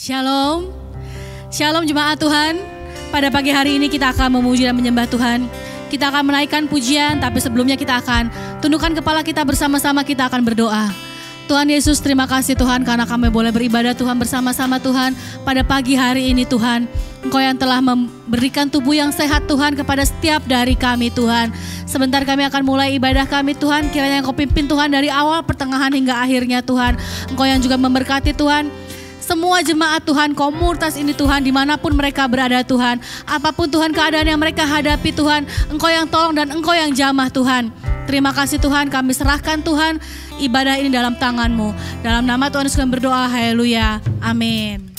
Shalom. 0.00 0.72
Shalom 1.52 1.84
jemaat 1.84 2.16
Tuhan. 2.16 2.56
Pada 3.12 3.28
pagi 3.28 3.52
hari 3.52 3.76
ini 3.76 3.92
kita 3.92 4.16
akan 4.16 4.40
memuji 4.40 4.64
dan 4.64 4.72
menyembah 4.72 5.04
Tuhan. 5.04 5.44
Kita 5.92 6.08
akan 6.08 6.24
menaikkan 6.24 6.64
pujian, 6.72 7.20
tapi 7.20 7.36
sebelumnya 7.36 7.76
kita 7.76 8.00
akan 8.00 8.32
tundukkan 8.64 8.96
kepala 8.96 9.20
kita 9.20 9.44
bersama-sama 9.44 10.00
kita 10.00 10.24
akan 10.32 10.40
berdoa. 10.40 10.88
Tuhan 11.52 11.68
Yesus 11.68 12.00
terima 12.00 12.24
kasih 12.24 12.56
Tuhan 12.56 12.80
karena 12.80 13.04
kami 13.04 13.28
boleh 13.28 13.52
beribadah 13.52 13.92
Tuhan 13.92 14.16
bersama-sama 14.16 14.80
Tuhan 14.80 15.12
pada 15.44 15.60
pagi 15.68 16.00
hari 16.00 16.32
ini 16.32 16.48
Tuhan. 16.48 16.88
Engkau 17.20 17.42
yang 17.44 17.60
telah 17.60 17.84
memberikan 17.84 18.72
tubuh 18.72 18.96
yang 18.96 19.12
sehat 19.12 19.44
Tuhan 19.44 19.76
kepada 19.76 20.00
setiap 20.00 20.40
dari 20.48 20.80
kami 20.80 21.12
Tuhan. 21.12 21.52
Sebentar 21.84 22.24
kami 22.24 22.48
akan 22.48 22.64
mulai 22.64 22.96
ibadah 22.96 23.28
kami 23.28 23.52
Tuhan. 23.52 23.92
Kiranya 23.92 24.24
Engkau 24.24 24.32
pimpin 24.32 24.64
Tuhan 24.64 24.96
dari 24.96 25.12
awal 25.12 25.44
pertengahan 25.44 25.92
hingga 25.92 26.24
akhirnya 26.24 26.64
Tuhan. 26.64 26.96
Engkau 27.28 27.44
yang 27.44 27.60
juga 27.60 27.76
memberkati 27.76 28.32
Tuhan 28.32 28.79
semua 29.30 29.62
jemaat 29.62 30.02
Tuhan, 30.02 30.34
komunitas 30.34 30.98
ini 30.98 31.14
Tuhan, 31.14 31.46
di 31.46 31.54
mana 31.54 31.78
pun 31.78 31.94
mereka 31.94 32.26
berada 32.26 32.66
Tuhan. 32.66 32.98
Apa 33.22 33.54
pun 33.54 33.70
Tuhan 33.70 33.94
keadaan 33.94 34.26
yang 34.26 34.42
mereka 34.42 34.66
hadapi 34.66 35.14
Tuhan, 35.14 35.46
Engkau 35.70 35.86
yang 35.86 36.10
tolong 36.10 36.34
dan 36.34 36.50
Engkau 36.50 36.74
yang 36.74 36.90
jamah 36.90 37.30
Tuhan. 37.30 37.70
Terima 38.10 38.34
kasih 38.34 38.58
Tuhan, 38.58 38.90
kami 38.90 39.14
serahkan 39.14 39.62
Tuhan 39.62 40.02
ibadah 40.42 40.82
ini 40.82 40.90
dalam 40.90 41.14
tanganmu. 41.14 41.70
Dalam 42.02 42.26
nama 42.26 42.50
Tuhan 42.50 42.66
Yesus 42.66 42.82
berdoa, 42.90 43.30
haleluya, 43.30 44.02
amin. 44.18 44.89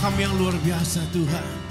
Kami 0.00 0.24
yang 0.24 0.32
luar 0.40 0.56
biasa 0.64 1.04
Tuhan. 1.12 1.69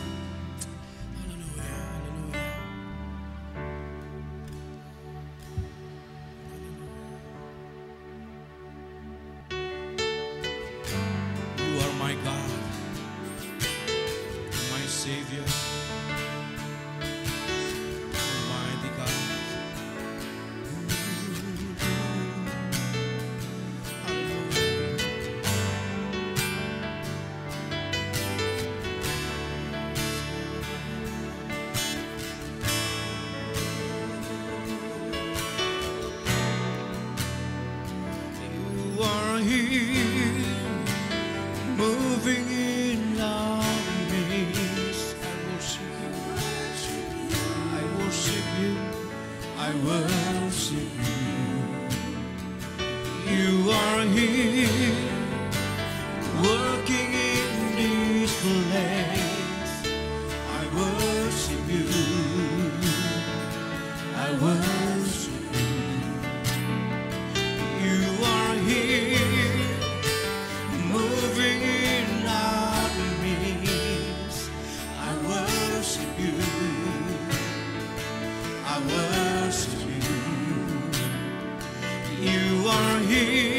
Are 82.69 82.99
here, 82.99 83.58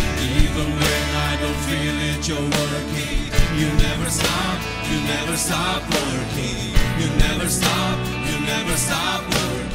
Even 0.21 0.67
when 0.81 1.05
I 1.29 1.37
don't 1.41 1.61
feel 1.65 1.97
it, 2.11 2.27
you're 2.27 2.49
working. 2.61 3.17
You 3.57 3.67
never 3.87 4.09
stop, 4.09 4.57
you 4.89 4.97
never 5.13 5.35
stop 5.35 5.81
working. 5.81 6.61
You 6.99 7.07
never 7.17 7.49
stop, 7.49 7.97
you 8.29 8.37
never 8.45 8.77
stop 8.77 9.23
working. 9.23 9.70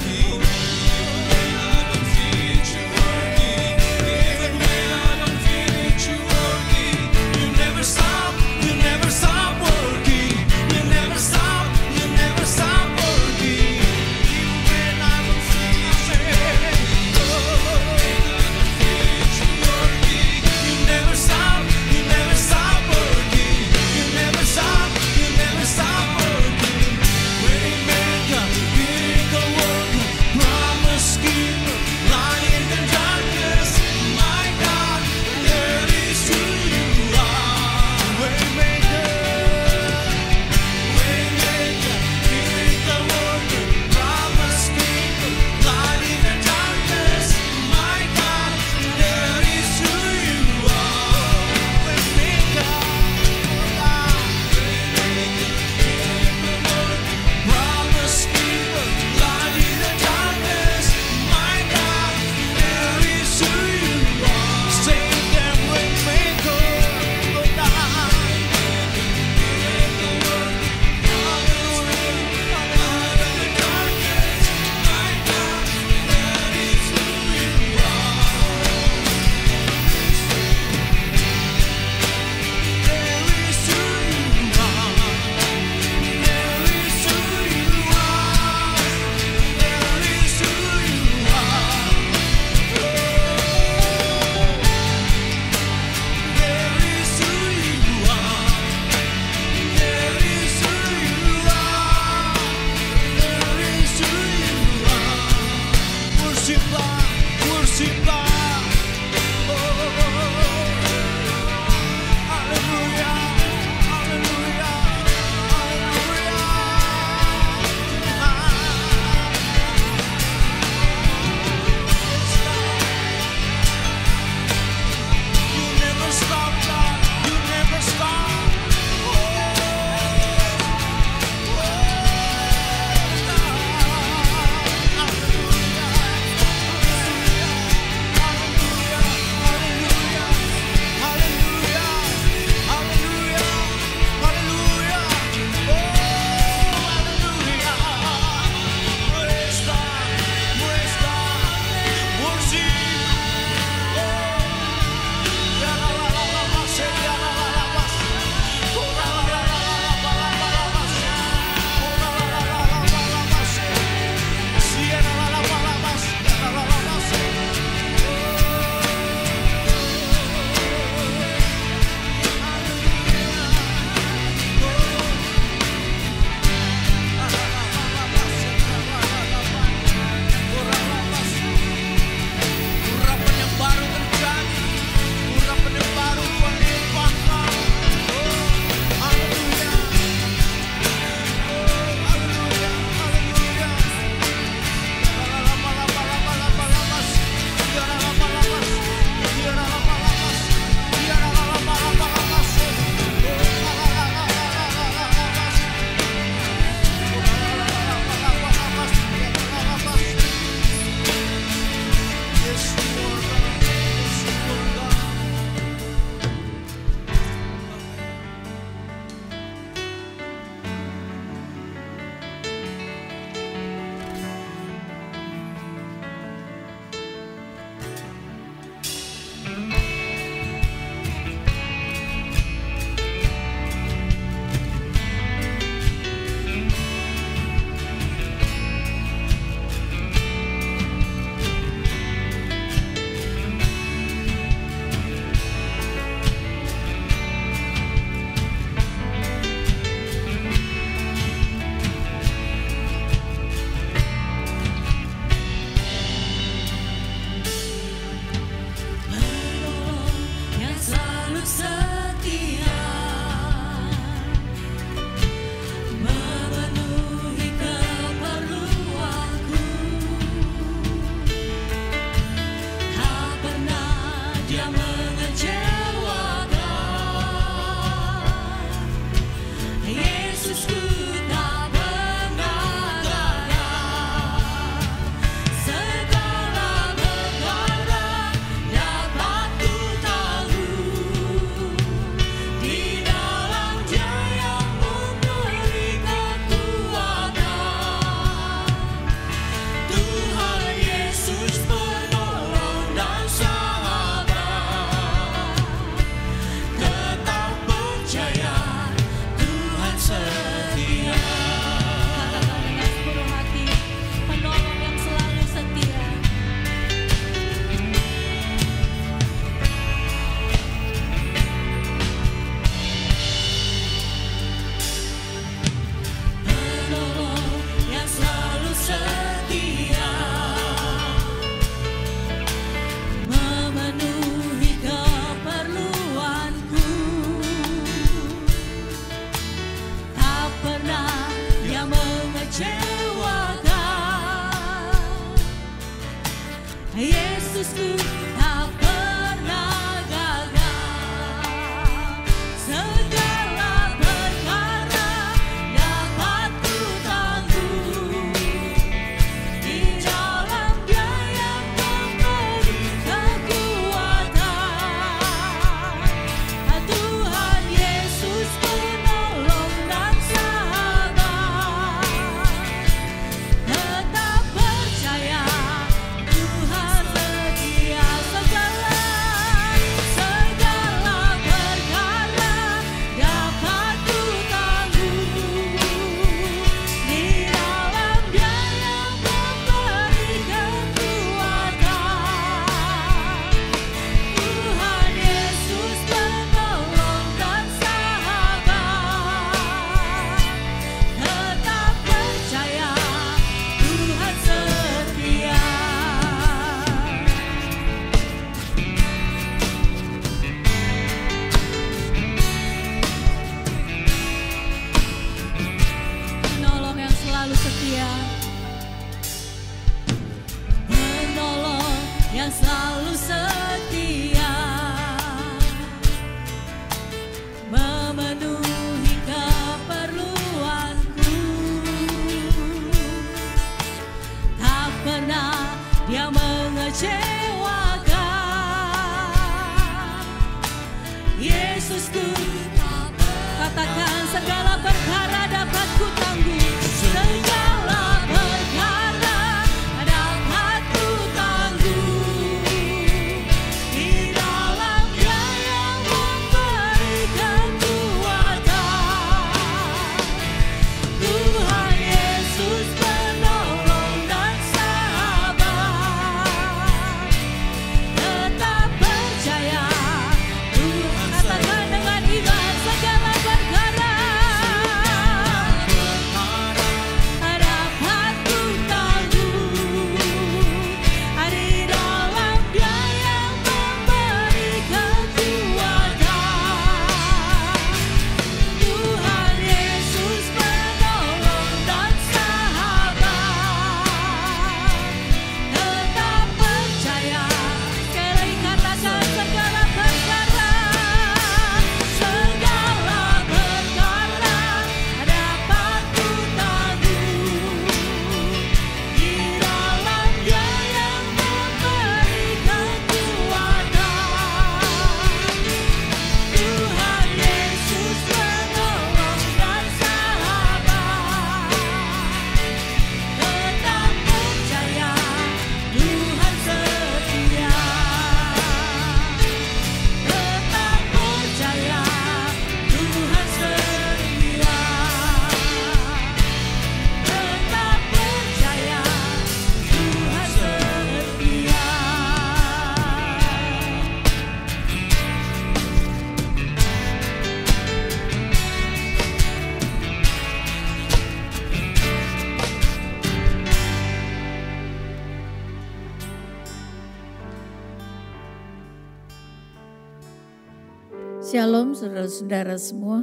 Saudara-saudara 562.37 562.77
semua. 562.77 563.19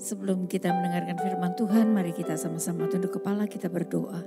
Sebelum 0.00 0.48
kita 0.48 0.72
mendengarkan 0.72 1.20
firman 1.20 1.52
Tuhan, 1.52 1.92
mari 1.92 2.16
kita 2.16 2.32
sama-sama 2.32 2.88
tunduk 2.88 3.20
kepala 3.20 3.44
kita 3.44 3.68
berdoa. 3.68 4.24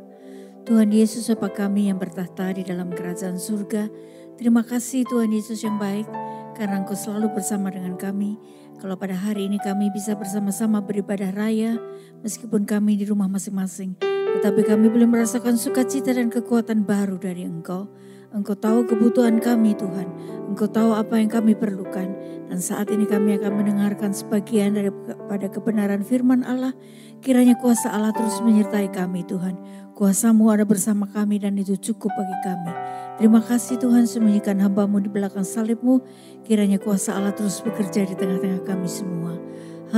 Tuhan 0.61 0.93
Yesus 0.93 1.25
Bapa 1.33 1.65
kami 1.65 1.89
yang 1.89 1.97
bertahta 1.97 2.53
di 2.53 2.61
dalam 2.61 2.93
kerajaan 2.93 3.41
surga. 3.41 3.89
Terima 4.37 4.61
kasih 4.61 5.09
Tuhan 5.09 5.33
Yesus 5.33 5.65
yang 5.65 5.81
baik 5.81 6.05
karena 6.53 6.85
Engkau 6.85 6.93
selalu 6.93 7.33
bersama 7.33 7.73
dengan 7.73 7.97
kami. 7.97 8.37
Kalau 8.77 8.93
pada 8.93 9.17
hari 9.17 9.49
ini 9.49 9.57
kami 9.57 9.89
bisa 9.89 10.13
bersama-sama 10.13 10.85
beribadah 10.85 11.33
raya 11.33 11.81
meskipun 12.21 12.69
kami 12.69 12.93
di 12.93 13.09
rumah 13.09 13.25
masing-masing. 13.25 13.97
Tetapi 14.37 14.69
kami 14.69 14.93
belum 14.93 15.17
merasakan 15.17 15.57
sukacita 15.57 16.13
dan 16.13 16.29
kekuatan 16.29 16.85
baru 16.85 17.17
dari 17.17 17.41
Engkau. 17.41 17.89
Engkau 18.37 18.53
tahu 18.53 18.85
kebutuhan 18.85 19.41
kami 19.41 19.73
Tuhan. 19.73 20.05
Engkau 20.53 20.69
tahu 20.69 20.93
apa 20.93 21.17
yang 21.17 21.25
kami 21.25 21.57
perlukan. 21.57 22.05
Dan 22.45 22.61
saat 22.61 22.93
ini 22.93 23.09
kami 23.09 23.33
akan 23.33 23.65
mendengarkan 23.65 24.13
sebagian 24.13 24.77
daripada 24.77 25.49
kebenaran 25.49 26.05
firman 26.05 26.45
Allah. 26.45 26.77
Kiranya 27.25 27.57
kuasa 27.57 27.89
Allah 27.89 28.13
terus 28.13 28.37
menyertai 28.45 28.93
kami 28.93 29.25
Tuhan. 29.25 29.57
Kuasamu 29.97 30.53
ada 30.53 30.69
bersama 30.69 31.09
kami 31.09 31.41
dan 31.41 31.57
itu 31.57 31.81
cukup 31.81 32.13
bagi 32.13 32.37
kami. 32.45 32.71
Terima 33.17 33.41
kasih 33.41 33.81
Tuhan 33.81 34.05
sembunyikan 34.05 34.61
hambamu 34.61 35.01
di 35.01 35.09
belakang 35.09 35.41
salibmu. 35.41 36.05
Kiranya 36.45 36.77
kuasa 36.77 37.17
Allah 37.17 37.33
terus 37.33 37.65
bekerja 37.65 38.05
di 38.05 38.13
tengah-tengah 38.13 38.61
kami 38.69 38.85
semua. 38.85 39.33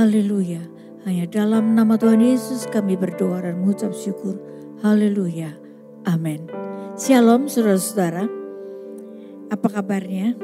Haleluya. 0.00 0.64
Hanya 1.04 1.28
dalam 1.28 1.76
nama 1.76 2.00
Tuhan 2.00 2.24
Yesus 2.24 2.64
kami 2.72 2.96
berdoa 2.96 3.44
dan 3.44 3.60
mengucap 3.60 3.92
syukur. 3.92 4.40
Haleluya. 4.80 5.52
Amin. 6.08 6.48
Shalom 7.00 7.48
saudara-saudara. 7.48 8.28
Apa 9.48 9.72
kabarnya? 9.72 10.36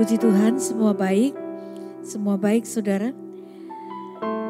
Puji 0.00 0.16
Tuhan 0.16 0.56
semua 0.56 0.96
baik. 0.96 1.36
Semua 2.00 2.40
baik 2.40 2.64
saudara. 2.64 3.12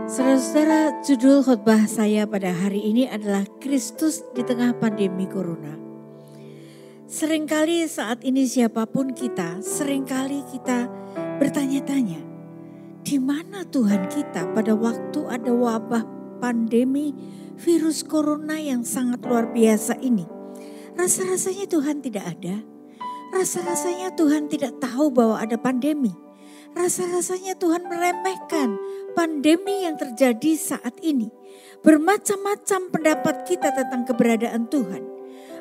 Saudara-saudara 0.06 1.02
judul 1.02 1.42
khotbah 1.42 1.82
saya 1.90 2.30
pada 2.30 2.54
hari 2.54 2.78
ini 2.78 3.10
adalah 3.10 3.42
Kristus 3.58 4.22
di 4.38 4.46
tengah 4.46 4.78
pandemi 4.78 5.26
Corona. 5.26 5.74
Seringkali 7.10 7.90
saat 7.90 8.22
ini 8.22 8.46
siapa 8.46 8.86
pun 8.86 9.10
kita, 9.10 9.58
sering 9.66 10.06
kali 10.06 10.46
kita 10.54 10.86
bertanya-tanya, 11.42 12.22
di 13.02 13.18
mana 13.18 13.66
Tuhan 13.66 14.06
kita 14.14 14.54
pada 14.54 14.78
waktu 14.78 15.26
ada 15.26 15.50
wabah 15.50 16.06
pandemi 16.38 17.10
virus 17.58 18.06
corona 18.06 18.62
yang 18.62 18.86
sangat 18.86 19.26
luar 19.26 19.50
biasa 19.50 19.98
ini? 20.06 20.35
Rasa-rasanya 20.96 21.68
Tuhan 21.68 22.00
tidak 22.00 22.24
ada. 22.24 22.56
Rasa-rasanya 23.36 24.16
Tuhan 24.16 24.48
tidak 24.48 24.80
tahu 24.80 25.12
bahwa 25.12 25.36
ada 25.36 25.60
pandemi. 25.60 26.16
Rasa-rasanya 26.72 27.56
Tuhan 27.56 27.88
meremehkan 27.88 28.76
pandemi 29.16 29.84
yang 29.84 29.96
terjadi 30.00 30.56
saat 30.56 30.96
ini. 31.00 31.32
Bermacam-macam 31.84 32.80
pendapat 32.92 33.36
kita 33.48 33.72
tentang 33.72 34.08
keberadaan 34.08 34.68
Tuhan. 34.72 35.16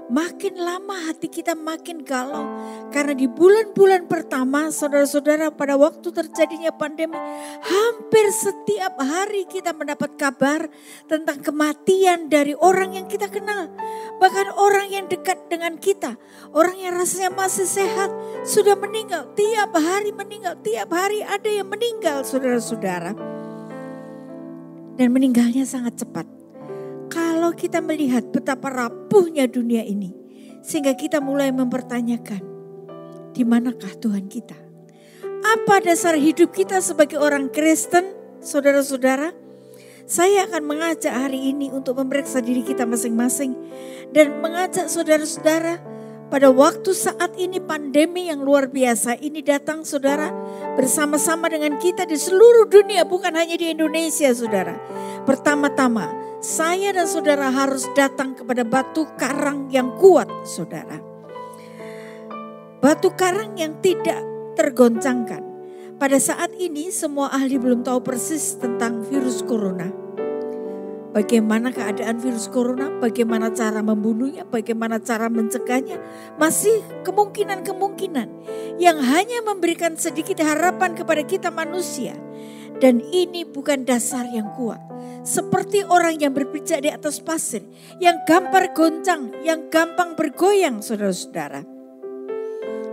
Makin 0.06 0.62
lama 0.62 1.10
hati 1.10 1.26
kita 1.34 1.58
makin 1.58 2.06
galau 2.06 2.46
karena 2.94 3.18
di 3.18 3.26
bulan-bulan 3.26 4.06
pertama 4.06 4.70
saudara-saudara 4.70 5.50
pada 5.50 5.74
waktu 5.82 6.14
terjadinya 6.14 6.70
pandemi 6.70 7.18
hampir 7.66 8.30
setiap 8.30 9.02
hari 9.02 9.50
kita 9.50 9.74
mendapat 9.74 10.14
kabar 10.14 10.70
tentang 11.10 11.42
kematian 11.42 12.30
dari 12.30 12.54
orang 12.54 13.02
yang 13.02 13.10
kita 13.10 13.34
kenal. 13.34 13.66
Bahkan 14.16 14.48
orang 14.56 14.88
yang 14.88 15.06
dekat 15.12 15.52
dengan 15.52 15.76
kita, 15.76 16.16
orang 16.56 16.80
yang 16.80 16.96
rasanya 16.96 17.36
masih 17.36 17.68
sehat 17.68 18.08
sudah 18.48 18.80
meninggal. 18.80 19.28
Tiap 19.36 19.76
hari 19.76 20.16
meninggal, 20.16 20.56
tiap 20.64 20.88
hari 20.96 21.20
ada 21.20 21.50
yang 21.52 21.68
meninggal 21.68 22.24
saudara-saudara. 22.24 23.12
Dan 24.96 25.12
meninggalnya 25.12 25.68
sangat 25.68 26.00
cepat 26.00 26.24
kalau 27.12 27.52
kita 27.52 27.84
melihat 27.84 28.32
betapa 28.32 28.72
rapuhnya 28.72 29.46
dunia 29.52 29.84
ini, 29.84 30.16
sehingga 30.64 30.96
kita 30.96 31.20
mulai 31.20 31.52
mempertanyakan, 31.52 32.42
di 33.36 33.44
manakah 33.44 33.92
Tuhan 34.00 34.32
kita? 34.32 34.56
Apa 35.46 35.84
dasar 35.84 36.16
hidup 36.16 36.56
kita 36.56 36.80
sebagai 36.80 37.20
orang 37.20 37.52
Kristen, 37.52 38.16
saudara-saudara? 38.40 39.45
Saya 40.06 40.46
akan 40.46 40.70
mengajak 40.70 41.10
hari 41.10 41.50
ini 41.50 41.74
untuk 41.74 41.98
memeriksa 41.98 42.38
diri 42.38 42.62
kita 42.62 42.86
masing-masing 42.86 43.58
dan 44.14 44.38
mengajak 44.38 44.86
saudara-saudara 44.86 45.82
pada 46.30 46.54
waktu 46.54 46.94
saat 46.94 47.34
ini 47.42 47.58
pandemi 47.58 48.30
yang 48.30 48.46
luar 48.46 48.70
biasa 48.70 49.18
ini 49.18 49.42
datang 49.42 49.82
saudara 49.82 50.30
bersama-sama 50.78 51.50
dengan 51.50 51.82
kita 51.82 52.06
di 52.06 52.18
seluruh 52.18 52.70
dunia 52.70 53.02
bukan 53.02 53.34
hanya 53.34 53.58
di 53.58 53.74
Indonesia 53.74 54.30
saudara. 54.30 54.78
Pertama-tama 55.26 56.14
saya 56.38 56.94
dan 56.94 57.10
saudara 57.10 57.50
harus 57.50 57.90
datang 57.98 58.38
kepada 58.38 58.62
batu 58.62 59.10
karang 59.18 59.74
yang 59.74 59.98
kuat, 59.98 60.30
saudara. 60.46 61.02
Batu 62.78 63.10
karang 63.18 63.58
yang 63.58 63.82
tidak 63.82 64.22
tergoncangkan. 64.54 65.45
Pada 65.96 66.20
saat 66.20 66.52
ini 66.60 66.92
semua 66.92 67.32
ahli 67.32 67.56
belum 67.56 67.88
tahu 67.88 68.04
persis 68.04 68.60
tentang 68.60 69.00
virus 69.08 69.40
corona. 69.40 69.88
bagaimana 71.16 71.72
keadaan 71.72 72.20
virus 72.20 72.52
corona, 72.52 72.92
bagaimana 73.00 73.48
cara 73.56 73.80
membunuhnya, 73.80 74.44
bagaimana 74.44 75.00
cara 75.00 75.32
mencegahnya. 75.32 75.96
Masih 76.36 76.84
kemungkinan-kemungkinan 77.08 78.28
yang 78.84 79.00
hanya 79.00 79.40
memberikan 79.48 79.96
sedikit 79.96 80.44
harapan 80.44 80.92
kepada 80.92 81.24
kita 81.24 81.48
manusia. 81.48 82.20
Dan 82.84 83.00
ini 83.16 83.48
bukan 83.48 83.88
dasar 83.88 84.28
yang 84.28 84.52
kuat. 84.60 84.84
Seperti 85.24 85.88
orang 85.88 86.20
yang 86.20 86.36
berpijak 86.36 86.84
di 86.84 86.92
atas 86.92 87.24
pasir, 87.24 87.64
yang 88.04 88.20
gampang 88.28 88.76
goncang, 88.76 89.32
yang 89.48 89.72
gampang 89.72 90.20
bergoyang 90.20 90.84
saudara-saudara. 90.84 91.75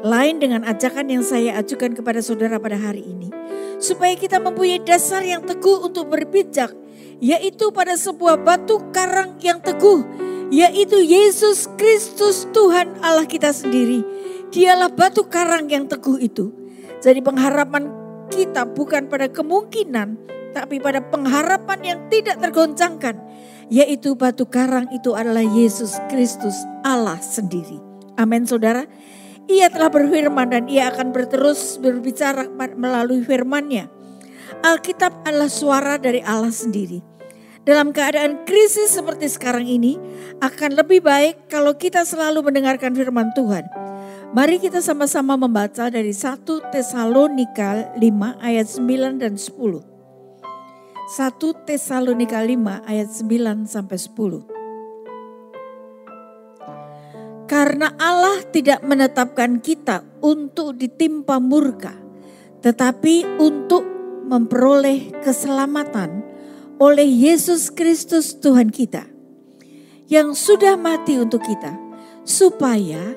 Lain 0.03 0.43
dengan 0.43 0.67
ajakan 0.67 1.07
yang 1.09 1.23
saya 1.23 1.57
ajukan 1.63 1.95
kepada 1.95 2.19
saudara 2.19 2.59
pada 2.59 2.75
hari 2.75 3.07
ini. 3.07 3.31
Supaya 3.79 4.15
kita 4.19 4.43
mempunyai 4.43 4.83
dasar 4.83 5.23
yang 5.23 5.47
teguh 5.47 5.87
untuk 5.87 6.11
berpijak 6.11 6.75
yaitu 7.23 7.71
pada 7.71 7.95
sebuah 7.95 8.43
batu 8.43 8.83
karang 8.91 9.39
yang 9.39 9.63
teguh, 9.63 10.03
yaitu 10.51 10.99
Yesus 10.99 11.71
Kristus 11.79 12.51
Tuhan 12.51 12.99
Allah 12.99 13.31
kita 13.31 13.55
sendiri. 13.55 14.03
Dialah 14.51 14.91
batu 14.91 15.31
karang 15.31 15.71
yang 15.71 15.87
teguh 15.87 16.19
itu. 16.19 16.51
Jadi 16.99 17.23
pengharapan 17.23 17.87
kita 18.27 18.67
bukan 18.67 19.07
pada 19.07 19.31
kemungkinan, 19.31 20.19
tapi 20.51 20.83
pada 20.83 20.99
pengharapan 20.99 21.79
yang 21.87 21.99
tidak 22.11 22.43
tergoncangkan, 22.43 23.23
yaitu 23.71 24.19
batu 24.19 24.43
karang 24.51 24.91
itu 24.91 25.15
adalah 25.15 25.47
Yesus 25.47 25.95
Kristus 26.11 26.59
Allah 26.83 27.23
sendiri. 27.23 27.79
Amin 28.19 28.51
saudara. 28.51 28.83
Ia 29.51 29.67
telah 29.71 29.91
berfirman 29.91 30.49
dan 30.51 30.65
ia 30.71 30.91
akan 30.95 31.11
berterus 31.11 31.79
berbicara 31.83 32.47
melalui 32.79 33.23
firman-Nya. 33.27 33.91
Alkitab 34.63 35.27
adalah 35.27 35.51
suara 35.51 35.99
dari 35.99 36.23
Allah 36.23 36.55
sendiri. 36.55 37.03
Dalam 37.63 37.95
keadaan 37.95 38.43
krisis 38.43 38.91
seperti 38.91 39.31
sekarang 39.31 39.71
ini, 39.71 39.95
akan 40.43 40.75
lebih 40.75 40.99
baik 40.99 41.47
kalau 41.47 41.79
kita 41.79 42.03
selalu 42.03 42.43
mendengarkan 42.43 42.91
firman 42.91 43.31
Tuhan. 43.39 43.63
Mari 44.35 44.59
kita 44.59 44.83
sama-sama 44.83 45.39
membaca 45.39 45.87
dari 45.93 46.11
1 46.11 46.43
Tesalonika 46.75 47.95
5 47.95 48.03
ayat 48.43 48.67
9 48.67 49.23
dan 49.23 49.39
10. 49.39 49.53
1 51.13 51.69
Tesalonika 51.69 52.41
5 52.41 52.83
ayat 52.89 53.09
9 53.13 53.69
sampai 53.69 53.99
10. 53.99 54.62
Karena 57.51 57.93
Allah 58.01 58.41
tidak 58.49 58.81
menetapkan 58.87 59.61
kita 59.61 60.07
untuk 60.25 60.79
ditimpa 60.79 61.37
murka, 61.43 61.93
tetapi 62.65 63.39
untuk 63.43 63.85
memperoleh 64.27 65.13
keselamatan 65.21 66.25
oleh 66.81 67.07
Yesus 67.07 67.71
Kristus 67.71 68.39
Tuhan 68.39 68.73
kita 68.73 69.07
yang 70.11 70.35
sudah 70.35 70.75
mati 70.81 71.21
untuk 71.21 71.45
kita 71.45 71.77
supaya 72.27 73.15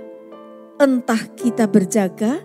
entah 0.81 1.23
kita 1.33 1.65
berjaga 1.69 2.41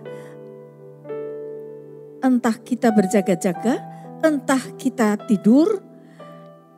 entah 2.21 2.57
kita 2.61 2.93
berjaga-jaga 2.93 3.81
entah 4.21 4.63
kita 4.77 5.17
tidur 5.25 5.81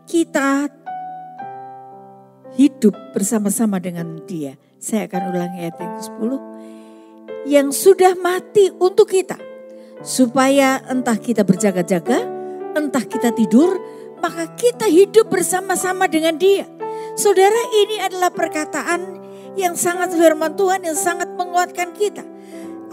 kita 0.08 0.72
hidup 2.56 2.96
bersama-sama 3.12 3.80
dengan 3.80 4.24
dia 4.28 4.56
saya 4.84 5.08
akan 5.08 5.32
ulangi 5.32 5.58
ayat 5.64 5.80
yang 5.80 5.94
ke-10 5.96 6.32
yang 7.48 7.68
sudah 7.72 8.14
mati 8.20 8.68
untuk 8.84 9.08
kita 9.08 9.40
supaya 10.04 10.84
entah 10.92 11.16
kita 11.16 11.48
berjaga-jaga 11.48 12.28
entah 12.76 13.06
kita 13.08 13.32
tidur 13.32 13.80
maka 14.20 14.56
kita 14.56 14.88
hidup 14.88 15.28
bersama-sama 15.28 16.08
dengan 16.08 16.40
dia. 16.40 16.64
Saudara 17.20 17.60
ini 17.84 18.00
adalah 18.00 18.32
perkataan 18.32 19.20
yang 19.60 19.76
sangat 19.76 20.16
firman 20.16 20.56
Tuhan 20.56 20.88
yang 20.88 20.96
sangat 20.96 21.28
menguatkan 21.36 21.92
kita. 21.92 22.24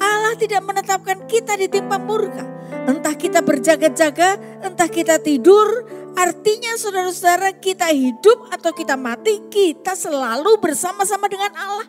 Allah 0.02 0.34
tidak 0.34 0.58
menetapkan 0.66 1.30
kita 1.30 1.54
ditimpa 1.54 2.02
murka. 2.02 2.42
Entah 2.90 3.14
kita 3.14 3.46
berjaga-jaga, 3.46 4.34
entah 4.66 4.90
kita 4.90 5.22
tidur, 5.22 5.86
artinya 6.16 6.74
saudara-saudara 6.78 7.54
kita 7.58 7.90
hidup 7.90 8.50
atau 8.50 8.70
kita 8.74 8.94
mati, 8.94 9.42
kita 9.50 9.94
selalu 9.94 10.58
bersama-sama 10.62 11.26
dengan 11.30 11.52
Allah. 11.54 11.88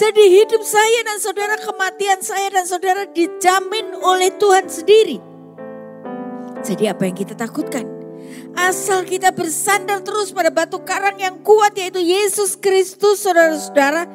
Jadi 0.00 0.40
hidup 0.40 0.64
saya 0.64 1.00
dan 1.04 1.20
saudara, 1.20 1.60
kematian 1.60 2.24
saya 2.24 2.48
dan 2.48 2.64
saudara 2.64 3.04
dijamin 3.10 3.92
oleh 4.00 4.32
Tuhan 4.40 4.64
sendiri. 4.64 5.20
Jadi 6.64 6.88
apa 6.88 7.04
yang 7.04 7.16
kita 7.16 7.36
takutkan? 7.36 7.84
Asal 8.56 9.04
kita 9.04 9.32
bersandar 9.32 10.00
terus 10.04 10.32
pada 10.32 10.48
batu 10.48 10.80
karang 10.84 11.16
yang 11.20 11.40
kuat 11.40 11.76
yaitu 11.76 12.00
Yesus 12.00 12.56
Kristus 12.56 13.24
saudara-saudara. 13.24 14.08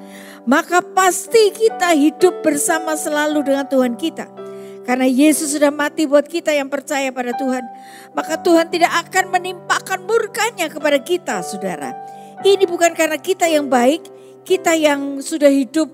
Maka 0.45 0.81
pasti 0.81 1.49
kita 1.49 1.97
hidup 1.97 2.45
bersama 2.45 2.93
selalu 2.93 3.41
dengan 3.41 3.65
Tuhan 3.65 3.97
kita. 3.97 4.44
Karena 4.85 5.09
Yesus 5.09 5.57
sudah 5.57 5.73
mati 5.73 6.05
buat 6.05 6.29
kita 6.29 6.53
yang 6.53 6.69
percaya 6.69 7.09
pada 7.09 7.33
Tuhan. 7.33 7.65
Maka 8.13 8.37
Tuhan 8.45 8.69
tidak 8.69 8.93
akan 9.09 9.33
menimpakan 9.33 10.05
murkanya 10.05 10.69
kepada 10.69 11.01
kita 11.01 11.41
saudara. 11.41 11.91
Ini 12.45 12.69
bukan 12.69 12.93
karena 12.93 13.17
kita 13.17 13.49
yang 13.49 13.65
baik, 13.65 14.05
kita 14.45 14.77
yang 14.77 15.25
sudah 15.25 15.49
hidup 15.49 15.89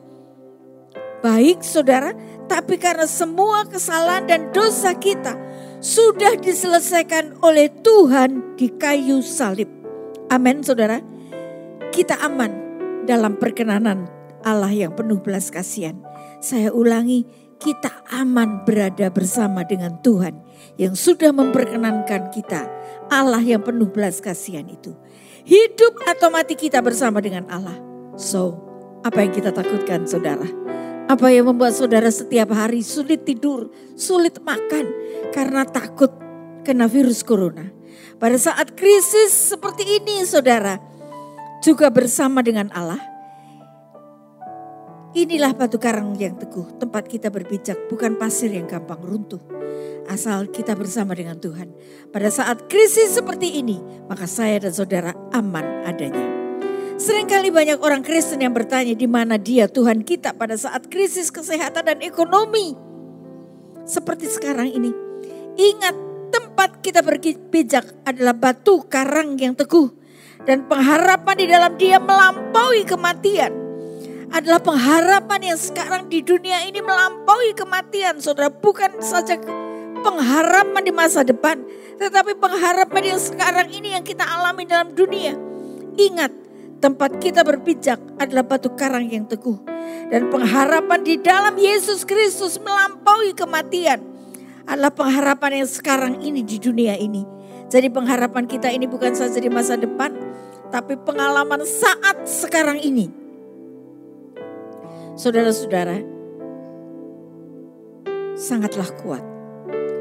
baik 1.24 1.64
saudara. 1.64 2.12
Tapi 2.52 2.76
karena 2.76 3.08
semua 3.08 3.64
kesalahan 3.64 4.28
dan 4.28 4.52
dosa 4.52 4.92
kita 4.92 5.40
sudah 5.80 6.36
diselesaikan 6.36 7.40
oleh 7.40 7.72
Tuhan 7.80 8.60
di 8.60 8.68
kayu 8.76 9.24
salib. 9.24 9.72
Amin 10.28 10.60
saudara. 10.60 11.00
Kita 11.96 12.20
aman 12.20 12.52
dalam 13.08 13.40
perkenanan 13.40 14.08
Allah 14.44 14.72
yang 14.74 14.92
penuh 14.94 15.24
belas 15.24 15.48
kasihan. 15.48 15.96
Saya 16.42 16.74
ulangi, 16.74 17.24
kita 17.62 18.02
aman 18.10 18.66
berada 18.66 19.14
bersama 19.14 19.62
dengan 19.62 20.02
Tuhan 20.02 20.34
yang 20.82 20.98
sudah 20.98 21.30
memperkenankan 21.30 22.34
kita. 22.34 22.66
Allah 23.14 23.40
yang 23.46 23.62
penuh 23.62 23.94
belas 23.94 24.18
kasihan 24.18 24.66
itu. 24.66 24.98
Hidup 25.46 26.02
atau 26.10 26.34
mati 26.34 26.58
kita 26.58 26.82
bersama 26.82 27.22
dengan 27.22 27.46
Allah. 27.54 27.78
So, 28.18 28.58
apa 29.06 29.22
yang 29.22 29.34
kita 29.34 29.54
takutkan 29.54 30.10
saudara? 30.10 30.46
Apa 31.06 31.30
yang 31.30 31.54
membuat 31.54 31.78
saudara 31.78 32.10
setiap 32.10 32.50
hari 32.54 32.82
sulit 32.82 33.26
tidur, 33.26 33.70
sulit 33.94 34.42
makan 34.42 34.90
karena 35.30 35.62
takut 35.66 36.10
kena 36.66 36.90
virus 36.90 37.22
corona. 37.22 37.70
Pada 38.18 38.38
saat 38.38 38.74
krisis 38.78 39.54
seperti 39.54 40.02
ini 40.02 40.26
saudara, 40.26 40.78
juga 41.62 41.94
bersama 41.94 42.42
dengan 42.42 42.70
Allah. 42.74 43.11
Inilah 45.12 45.52
batu 45.52 45.76
karang 45.76 46.16
yang 46.16 46.40
teguh, 46.40 46.80
tempat 46.80 47.04
kita 47.04 47.28
berpijak, 47.28 47.92
bukan 47.92 48.16
pasir 48.16 48.48
yang 48.48 48.64
gampang 48.64 49.04
runtuh. 49.04 49.44
Asal 50.08 50.48
kita 50.48 50.72
bersama 50.72 51.12
dengan 51.12 51.36
Tuhan. 51.36 51.68
Pada 52.16 52.32
saat 52.32 52.72
krisis 52.72 53.20
seperti 53.20 53.60
ini, 53.60 53.76
maka 54.08 54.24
saya 54.24 54.64
dan 54.64 54.72
saudara 54.72 55.12
aman 55.36 55.84
adanya. 55.84 56.24
Seringkali 56.96 57.52
banyak 57.52 57.84
orang 57.84 58.08
Kristen 58.08 58.40
yang 58.40 58.56
bertanya 58.56 58.96
di 58.96 59.04
mana 59.04 59.36
dia 59.36 59.68
Tuhan 59.68 60.08
kita 60.08 60.32
pada 60.32 60.56
saat 60.56 60.88
krisis 60.88 61.28
kesehatan 61.28 61.92
dan 61.92 62.00
ekonomi. 62.00 62.72
Seperti 63.84 64.32
sekarang 64.32 64.72
ini. 64.72 64.96
Ingat 65.60 65.96
tempat 66.32 66.80
kita 66.80 67.04
berpijak 67.04 68.08
adalah 68.08 68.32
batu 68.32 68.88
karang 68.88 69.36
yang 69.36 69.60
teguh. 69.60 69.92
Dan 70.48 70.72
pengharapan 70.72 71.36
di 71.36 71.46
dalam 71.52 71.74
dia 71.76 72.00
melampaui 72.00 72.88
kematian. 72.88 73.61
Adalah 74.32 74.64
pengharapan 74.64 75.54
yang 75.54 75.60
sekarang 75.60 76.08
di 76.08 76.24
dunia 76.24 76.64
ini 76.64 76.80
melampaui 76.80 77.52
kematian. 77.52 78.18
Saudara 78.24 78.48
bukan 78.48 79.04
saja 79.04 79.36
pengharapan 80.00 80.82
di 80.82 80.94
masa 80.96 81.22
depan. 81.28 81.60
Tetapi 82.00 82.40
pengharapan 82.40 83.16
yang 83.16 83.22
sekarang 83.22 83.68
ini 83.70 83.94
yang 83.94 84.02
kita 84.08 84.24
alami 84.24 84.64
dalam 84.64 84.96
dunia. 84.96 85.36
Ingat 86.00 86.42
Tempat 86.82 87.22
kita 87.22 87.46
berpijak 87.46 88.02
adalah 88.18 88.42
batu 88.42 88.74
karang 88.74 89.06
yang 89.06 89.30
teguh. 89.30 89.62
Dan 90.10 90.34
pengharapan 90.34 91.06
di 91.06 91.22
dalam 91.22 91.54
Yesus 91.54 92.02
Kristus 92.10 92.58
melampaui 92.58 93.38
kematian. 93.38 94.02
Adalah 94.66 94.90
pengharapan 94.90 95.62
yang 95.62 95.70
sekarang 95.70 96.26
ini 96.26 96.42
di 96.42 96.58
dunia 96.58 96.98
ini. 96.98 97.22
Jadi 97.70 97.86
pengharapan 97.94 98.50
kita 98.50 98.74
ini 98.74 98.90
bukan 98.90 99.14
saja 99.14 99.38
di 99.38 99.46
masa 99.46 99.78
depan. 99.78 100.10
Tapi 100.74 100.98
pengalaman 101.06 101.62
saat 101.70 102.26
sekarang 102.26 102.82
ini. 102.82 103.21
Saudara-saudara, 105.22 106.02
sangatlah 108.34 108.90
kuat 109.06 109.22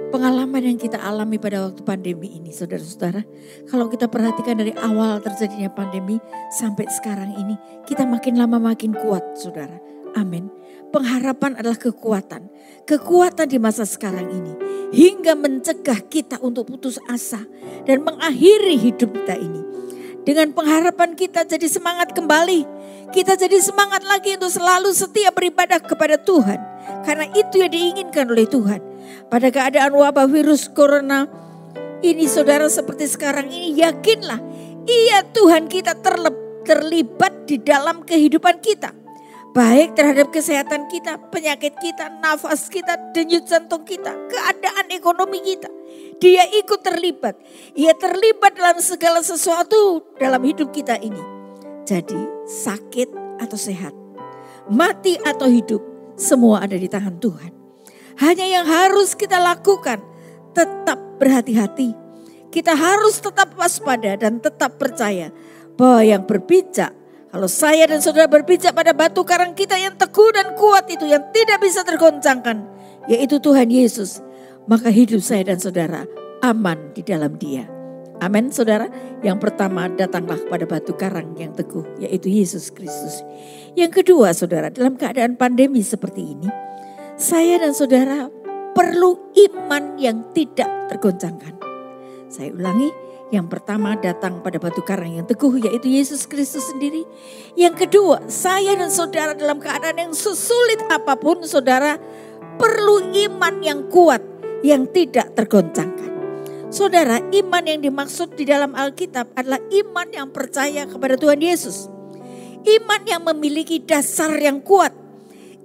pengalaman 0.09 0.65
yang 0.65 0.81
kita 0.81 0.97
alami 0.97 1.37
pada 1.37 1.61
waktu 1.69 1.85
pandemi 1.85 2.41
ini 2.41 2.49
saudara-saudara. 2.49 3.21
Kalau 3.69 3.93
kita 3.93 4.09
perhatikan 4.09 4.57
dari 4.57 4.73
awal 4.81 5.21
terjadinya 5.21 5.69
pandemi 5.69 6.17
sampai 6.57 6.89
sekarang 6.89 7.37
ini 7.37 7.53
kita 7.85 8.09
makin 8.09 8.41
lama 8.41 8.57
makin 8.57 8.97
kuat 8.97 9.37
saudara. 9.37 9.77
Amin. 10.17 10.49
Pengharapan 10.89 11.61
adalah 11.61 11.77
kekuatan. 11.77 12.49
Kekuatan 12.89 13.45
di 13.45 13.61
masa 13.61 13.85
sekarang 13.85 14.25
ini. 14.25 14.57
Hingga 14.89 15.37
mencegah 15.37 16.01
kita 16.09 16.41
untuk 16.41 16.73
putus 16.73 16.97
asa 17.13 17.45
dan 17.85 18.09
mengakhiri 18.09 18.81
hidup 18.81 19.13
kita 19.13 19.37
ini. 19.37 19.69
Dengan 20.25 20.57
pengharapan 20.57 21.13
kita 21.13 21.45
jadi 21.45 21.69
semangat 21.69 22.17
kembali. 22.17 22.80
Kita 23.11 23.35
jadi 23.35 23.59
semangat 23.59 24.07
lagi 24.07 24.39
untuk 24.39 24.55
selalu 24.55 24.95
setia 24.95 25.35
beribadah 25.35 25.83
kepada 25.83 26.15
Tuhan. 26.15 26.59
Karena 27.03 27.27
itu 27.35 27.59
yang 27.59 27.73
diinginkan 27.75 28.31
oleh 28.31 28.47
Tuhan. 28.47 28.81
Pada 29.27 29.51
keadaan 29.51 29.91
wabah 29.95 30.31
virus 30.31 30.71
corona 30.71 31.27
ini 32.01 32.31
saudara 32.31 32.71
seperti 32.71 33.11
sekarang 33.11 33.51
ini 33.51 33.75
yakinlah. 33.83 34.39
Iya 34.87 35.27
Tuhan 35.35 35.67
kita 35.67 35.99
terlibat 36.65 37.51
di 37.51 37.59
dalam 37.59 38.07
kehidupan 38.07 38.63
kita 38.63 38.95
baik 39.51 39.99
terhadap 39.99 40.31
kesehatan 40.31 40.87
kita, 40.87 41.19
penyakit 41.31 41.75
kita, 41.83 42.07
nafas 42.23 42.71
kita, 42.71 42.95
denyut 43.11 43.43
jantung 43.47 43.83
kita, 43.83 44.15
keadaan 44.31 44.87
ekonomi 44.95 45.43
kita. 45.43 45.67
Dia 46.23 46.47
ikut 46.55 46.81
terlibat. 46.85 47.35
Ia 47.75 47.97
terlibat 47.99 48.55
dalam 48.55 48.79
segala 48.79 49.25
sesuatu 49.25 50.15
dalam 50.21 50.43
hidup 50.47 50.71
kita 50.71 51.01
ini. 51.03 51.23
Jadi 51.83 52.30
sakit 52.51 53.39
atau 53.39 53.55
sehat, 53.55 53.95
mati 54.67 55.15
atau 55.23 55.47
hidup, 55.47 55.79
semua 56.19 56.67
ada 56.67 56.75
di 56.75 56.91
tangan 56.91 57.23
Tuhan. 57.23 57.55
Hanya 58.19 58.45
yang 58.51 58.67
harus 58.67 59.15
kita 59.15 59.39
lakukan, 59.39 60.03
tetap 60.51 60.99
berhati-hati. 61.23 61.95
Kita 62.51 62.75
harus 62.75 63.23
tetap 63.23 63.55
waspada 63.55 64.19
dan 64.19 64.43
tetap 64.43 64.75
percaya 64.75 65.31
bahwa 65.79 66.03
yang 66.03 66.27
berpijak 66.27 66.91
kalau 67.31 67.47
saya 67.47 67.87
dan 67.87 68.03
saudara 68.03 68.27
berpijak 68.27 68.75
pada 68.75 68.91
batu 68.91 69.23
karang 69.23 69.55
kita 69.55 69.79
yang 69.79 69.95
teguh 69.95 70.35
dan 70.35 70.59
kuat 70.59 70.91
itu 70.91 71.07
yang 71.07 71.31
tidak 71.31 71.63
bisa 71.63 71.87
tergoncangkan, 71.87 72.67
yaitu 73.07 73.39
Tuhan 73.39 73.71
Yesus, 73.71 74.19
maka 74.67 74.91
hidup 74.91 75.23
saya 75.23 75.47
dan 75.55 75.63
saudara 75.63 76.11
aman 76.43 76.91
di 76.91 77.07
dalam 77.07 77.39
Dia. 77.39 77.80
Amin, 78.21 78.53
saudara. 78.53 78.85
Yang 79.25 79.49
pertama, 79.49 79.89
datanglah 79.89 80.37
pada 80.45 80.69
batu 80.69 80.93
karang 80.93 81.33
yang 81.41 81.57
teguh, 81.57 81.85
yaitu 81.97 82.29
Yesus 82.29 82.69
Kristus. 82.69 83.25
Yang 83.73 84.05
kedua, 84.05 84.37
saudara, 84.37 84.69
dalam 84.69 85.01
keadaan 85.01 85.41
pandemi 85.41 85.81
seperti 85.81 86.37
ini, 86.37 86.49
saya 87.17 87.57
dan 87.57 87.73
saudara 87.73 88.29
perlu 88.77 89.33
iman 89.33 89.97
yang 89.97 90.21
tidak 90.37 90.69
tergoncangkan. 90.93 91.57
Saya 92.29 92.53
ulangi, 92.53 92.93
yang 93.31 93.47
pertama 93.47 93.95
datang 93.95 94.43
pada 94.43 94.59
batu 94.59 94.83
karang 94.83 95.17
yang 95.23 95.27
teguh 95.27 95.63
yaitu 95.63 95.87
Yesus 95.87 96.27
Kristus 96.27 96.67
sendiri. 96.67 97.07
Yang 97.55 97.87
kedua, 97.87 98.27
saya 98.27 98.75
dan 98.75 98.91
saudara 98.91 99.39
dalam 99.39 99.63
keadaan 99.63 100.11
yang 100.11 100.15
sesulit 100.15 100.83
apa 100.91 101.15
pun 101.15 101.41
saudara 101.47 101.95
perlu 102.59 103.11
iman 103.31 103.55
yang 103.63 103.87
kuat 103.87 104.21
yang 104.67 104.85
tidak 104.91 105.33
tergoncangkan. 105.39 105.90
Saudara, 106.71 107.19
iman 107.19 107.65
yang 107.67 107.83
dimaksud 107.83 108.39
di 108.39 108.47
dalam 108.47 108.79
Alkitab 108.79 109.35
adalah 109.35 109.59
iman 109.59 110.09
yang 110.15 110.31
percaya 110.31 110.87
kepada 110.87 111.19
Tuhan 111.19 111.43
Yesus. 111.43 111.91
Iman 112.63 113.03
yang 113.11 113.27
memiliki 113.27 113.83
dasar 113.83 114.31
yang 114.39 114.63
kuat. 114.63 114.95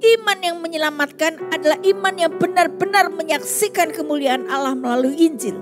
Iman 0.01 0.41
yang 0.41 0.57
menyelamatkan 0.65 1.53
adalah 1.53 1.77
iman 1.85 2.15
yang 2.17 2.33
benar-benar 2.41 3.13
menyaksikan 3.13 3.93
kemuliaan 3.93 4.49
Allah 4.49 4.75
melalui 4.75 5.15
Injil 5.29 5.55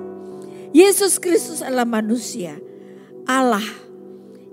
Yesus 0.74 1.22
Kristus 1.22 1.62
adalah 1.62 1.86
manusia, 1.86 2.58
Allah 3.30 3.62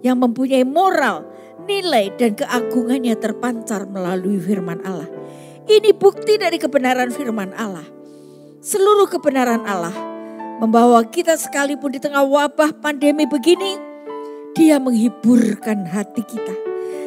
yang 0.04 0.20
mempunyai 0.20 0.68
moral, 0.68 1.24
nilai 1.64 2.12
dan 2.18 2.36
keagungannya 2.36 3.16
terpancar 3.16 3.88
melalui 3.88 4.36
firman 4.36 4.84
Allah. 4.84 5.08
Ini 5.64 5.96
bukti 5.96 6.36
dari 6.36 6.60
kebenaran 6.60 7.08
firman 7.08 7.56
Allah. 7.56 7.88
Seluruh 8.60 9.08
kebenaran 9.08 9.64
Allah 9.64 10.09
membawa 10.60 11.00
kita 11.08 11.40
sekalipun 11.40 11.96
di 11.96 12.00
tengah 12.04 12.20
wabah 12.20 12.76
pandemi 12.84 13.24
begini, 13.24 13.80
dia 14.52 14.76
menghiburkan 14.76 15.88
hati 15.88 16.20
kita 16.20 16.54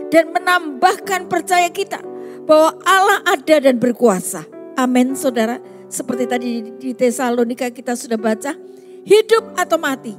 dan 0.09 0.33
menambahkan 0.33 1.29
percaya 1.29 1.69
kita 1.69 2.01
bahwa 2.49 2.73
Allah 2.81 3.21
ada 3.29 3.61
dan 3.61 3.77
berkuasa. 3.77 4.43
Amin 4.73 5.13
saudara. 5.13 5.61
Seperti 5.85 6.25
tadi 6.25 6.49
di 6.81 6.97
Tesalonika 6.97 7.69
kita 7.69 7.93
sudah 7.93 8.17
baca, 8.17 8.57
hidup 9.05 9.53
atau 9.53 9.77
mati, 9.77 10.17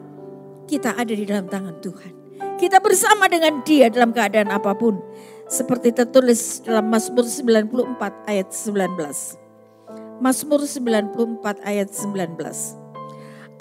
kita 0.70 0.94
ada 0.94 1.11
di 1.11 1.27
dalam 1.27 1.51
tangan 1.51 1.83
Tuhan. 1.83 2.12
Kita 2.55 2.79
bersama 2.79 3.27
dengan 3.27 3.66
dia 3.66 3.90
dalam 3.90 4.14
keadaan 4.14 4.55
apa 4.55 4.70
pun. 4.79 5.03
Seperti 5.51 5.90
tertulis 5.90 6.62
dalam 6.62 6.87
Mazmur 6.87 7.27
94 7.27 8.31
ayat 8.31 8.55
19. 8.55 10.23
Mazmur 10.23 10.62
94 10.62 11.59
ayat 11.66 11.90
19. 11.90 12.84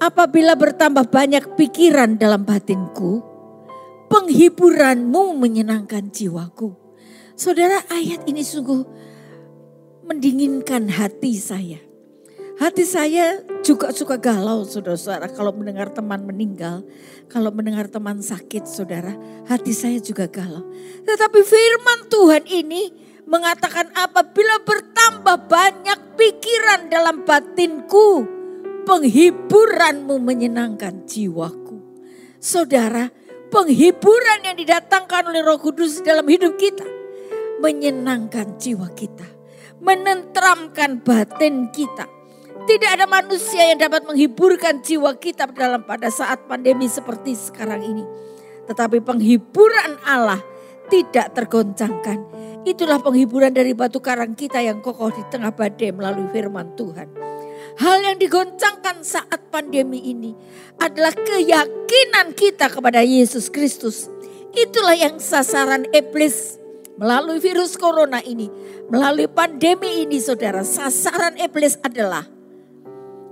Apabila 0.02 0.58
bertambah 0.58 1.10
banyak 1.10 1.54
pikiran 1.58 2.18
dalam 2.18 2.44
batinku, 2.44 3.22
penghiburanmu 4.10 5.38
menyenangkan 5.38 6.14
jiwaku. 6.14 6.74
Saudara 7.34 7.82
ayat 7.90 8.26
ini 8.30 8.46
sungguh 8.46 8.86
mendinginkan 10.06 10.86
hati 10.92 11.34
saya. 11.38 11.82
Hati 12.54 12.86
saya 12.86 13.42
juga 13.66 13.90
suka 13.90 14.22
galau 14.22 14.62
saudara-saudara 14.62 15.26
kalau 15.34 15.50
mendengar 15.58 15.90
teman 15.90 16.22
meninggal. 16.22 16.86
Kalau 17.26 17.50
mendengar 17.50 17.90
teman 17.90 18.22
sakit 18.22 18.70
saudara, 18.70 19.18
hati 19.50 19.74
saya 19.74 19.98
juga 19.98 20.30
galau. 20.30 20.62
Tetapi 21.02 21.40
firman 21.42 22.00
Tuhan 22.14 22.44
ini 22.46 22.94
mengatakan 23.26 23.90
apabila 23.98 24.62
bertambah 24.62 25.50
banyak 25.50 26.00
pikiran 26.14 26.94
dalam 26.94 27.26
batinku, 27.26 28.43
penghiburanmu 28.84 30.20
menyenangkan 30.20 31.08
jiwaku. 31.08 31.80
Saudara, 32.38 33.08
penghiburan 33.50 34.44
yang 34.44 34.56
didatangkan 34.60 35.32
oleh 35.32 35.42
roh 35.44 35.60
kudus 35.60 36.04
dalam 36.04 36.28
hidup 36.28 36.60
kita 36.60 36.86
menyenangkan 37.64 38.60
jiwa 38.60 38.92
kita. 38.92 39.26
Menentramkan 39.84 41.04
batin 41.04 41.68
kita 41.76 42.08
tidak 42.64 42.96
ada 42.96 43.06
manusia 43.08 43.76
yang 43.76 43.80
dapat 43.80 44.08
menghiburkan 44.08 44.80
jiwa 44.80 45.20
kita 45.20 45.52
dalam 45.52 45.84
pada 45.84 46.08
saat 46.08 46.48
pandemi 46.48 46.88
seperti 46.88 47.36
sekarang 47.36 47.84
ini. 47.84 48.04
Tetapi 48.72 49.04
penghiburan 49.04 50.00
Allah 50.08 50.40
tidak 50.88 51.36
tergoncangkan. 51.36 52.24
Itulah 52.64 53.04
penghiburan 53.04 53.52
dari 53.52 53.76
batu 53.76 54.00
karang 54.00 54.40
kita 54.40 54.64
yang 54.64 54.80
kokoh 54.80 55.12
di 55.12 55.20
tengah 55.28 55.52
badai 55.52 55.92
melalui 55.92 56.32
firman 56.32 56.72
Tuhan. 56.80 57.08
Hal 57.74 58.06
yang 58.06 58.18
digoncangkan 58.22 59.02
saat 59.02 59.50
pandemi 59.50 60.14
ini 60.14 60.38
adalah 60.78 61.14
keyakinan 61.14 62.38
kita 62.38 62.70
kepada 62.70 63.02
Yesus 63.02 63.50
Kristus. 63.50 64.10
Itulah 64.54 64.94
yang 64.94 65.18
sasaran 65.18 65.90
iblis 65.90 66.62
melalui 67.02 67.42
virus 67.42 67.74
corona 67.74 68.22
ini, 68.22 68.50
melalui 68.94 69.26
pandemi 69.26 70.06
ini 70.06 70.22
saudara. 70.22 70.62
Sasaran 70.62 71.42
iblis 71.42 71.82
adalah 71.82 72.30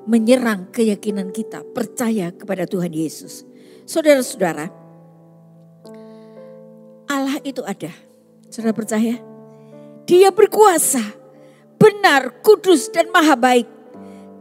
menyerang 0.10 0.74
keyakinan 0.74 1.30
kita 1.30 1.62
percaya 1.78 2.34
kepada 2.34 2.66
Tuhan 2.66 2.90
Yesus. 2.90 3.46
Saudara-saudara, 3.86 4.66
Allah 7.06 7.38
itu 7.46 7.62
ada. 7.62 7.94
Saudara 8.50 8.74
percaya? 8.74 9.22
Dia 10.10 10.34
berkuasa, 10.34 11.04
benar, 11.78 12.42
kudus 12.42 12.90
dan 12.90 13.14
maha 13.14 13.38
baik. 13.38 13.81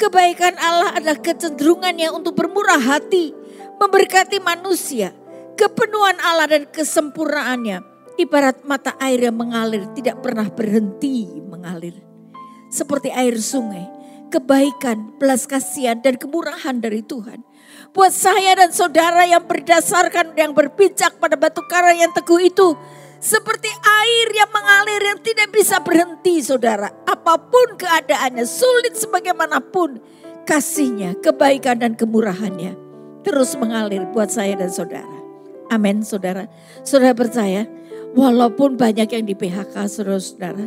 Kebaikan 0.00 0.56
Allah 0.56 0.96
adalah 0.96 1.20
kecenderungannya 1.20 2.08
untuk 2.08 2.32
bermurah 2.32 2.80
hati, 2.80 3.36
memberkati 3.76 4.40
manusia. 4.40 5.12
Kepenuhan 5.60 6.16
Allah 6.24 6.48
dan 6.48 6.64
kesempurnaannya 6.72 7.84
ibarat 8.16 8.64
mata 8.64 8.96
air 8.96 9.28
yang 9.28 9.36
mengalir 9.36 9.84
tidak 9.92 10.24
pernah 10.24 10.48
berhenti 10.48 11.28
mengalir. 11.44 12.00
Seperti 12.72 13.12
air 13.12 13.36
sungai 13.36 14.00
kebaikan, 14.32 15.20
belas 15.20 15.44
kasihan 15.44 16.00
dan 16.00 16.16
kemurahan 16.16 16.80
dari 16.80 17.04
Tuhan. 17.04 17.44
Buat 17.92 18.14
saya 18.14 18.56
dan 18.56 18.72
saudara 18.72 19.26
yang 19.26 19.44
berdasarkan 19.44 20.32
yang 20.32 20.56
berpijak 20.56 21.18
pada 21.20 21.36
batu 21.36 21.60
karang 21.68 21.98
yang 21.98 22.14
teguh 22.14 22.40
itu 22.40 22.72
seperti 23.20 23.68
air 23.68 24.28
yang 24.32 24.50
mengalir 24.50 25.00
yang 25.14 25.20
tidak 25.20 25.52
bisa 25.52 25.78
berhenti 25.84 26.40
saudara. 26.40 26.88
Apa 27.04 27.36
pun 27.36 27.76
keadaannya, 27.76 28.48
sulit 28.48 28.96
sebagaimanapun 28.96 30.00
kasihnya, 30.48 31.14
kebaikan 31.20 31.78
dan 31.78 31.92
kemurahannya 31.94 32.90
terus 33.20 33.52
mengalir 33.56 34.08
buat 34.10 34.32
saya 34.32 34.56
dan 34.56 34.72
saudara. 34.72 35.16
Amin 35.70 36.02
saudara. 36.02 36.50
Saudara 36.82 37.14
percaya 37.14 37.68
walaupun 38.16 38.74
banyak 38.74 39.06
yang 39.06 39.24
di 39.28 39.34
PHK 39.36 39.74
saudara-saudara. 39.86 40.66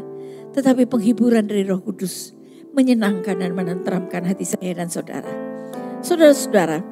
Tetapi 0.53 0.85
penghiburan 0.85 1.49
dari 1.49 1.65
roh 1.65 1.81
kudus 1.81 2.31
menyenangkan 2.77 3.41
dan 3.41 3.51
menenteramkan 3.57 4.23
hati 4.23 4.45
saya 4.45 4.77
dan 4.77 4.87
saudara. 4.87 5.29
Saudara-saudara, 6.05 6.85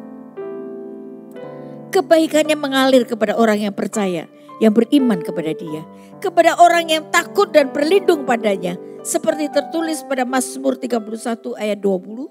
kebaikannya 1.93 2.57
mengalir 2.57 3.05
kepada 3.05 3.37
orang 3.37 3.69
yang 3.69 3.75
percaya, 3.75 4.25
yang 4.61 4.77
beriman 4.77 5.19
kepada 5.19 5.51
dia. 5.57 5.81
Kepada 6.21 6.53
orang 6.61 6.87
yang 6.87 7.03
takut 7.09 7.49
dan 7.49 7.73
berlindung 7.73 8.29
padanya. 8.29 8.77
Seperti 9.01 9.49
tertulis 9.49 10.05
pada 10.05 10.21
Mazmur 10.21 10.77
31 10.77 11.57
ayat 11.57 11.81
20. 11.81 12.29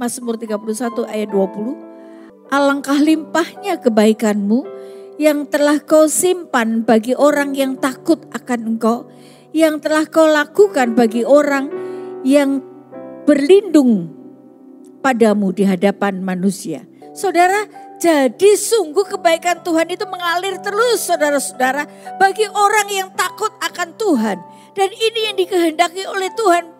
Mazmur 0.00 0.40
31 0.40 1.04
ayat 1.04 1.28
20. 1.28 2.48
Alangkah 2.48 2.96
limpahnya 2.96 3.76
kebaikanmu 3.76 4.64
yang 5.20 5.44
telah 5.44 5.76
kau 5.84 6.08
simpan 6.08 6.88
bagi 6.88 7.12
orang 7.12 7.52
yang 7.52 7.76
takut 7.76 8.24
akan 8.32 8.78
engkau, 8.78 9.12
yang 9.52 9.76
telah 9.84 10.08
kau 10.08 10.24
lakukan 10.24 10.96
bagi 10.96 11.28
orang 11.28 11.68
yang 12.24 12.64
berlindung 13.28 14.08
padamu 15.04 15.52
di 15.52 15.68
hadapan 15.68 16.24
manusia. 16.24 16.88
Saudara, 17.12 17.66
jadi 17.98 18.54
sungguh 18.54 19.18
kebaikan 19.18 19.66
Tuhan 19.66 19.90
itu 19.90 20.06
mengalir 20.06 20.62
terus 20.62 21.02
saudara-saudara 21.02 21.82
bagi 22.22 22.46
orang 22.46 22.86
yang 22.86 23.10
takut 23.10 23.50
akan 23.58 23.98
Tuhan. 23.98 24.38
Dan 24.78 24.88
ini 24.94 25.20
yang 25.26 25.34
dikehendaki 25.34 26.06
oleh 26.06 26.30
Tuhan 26.38 26.70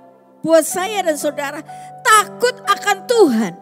buat 0.46 0.62
saya 0.62 1.02
dan 1.02 1.18
saudara. 1.18 1.58
Takut 2.06 2.54
akan 2.62 2.96
Tuhan. 3.10 3.52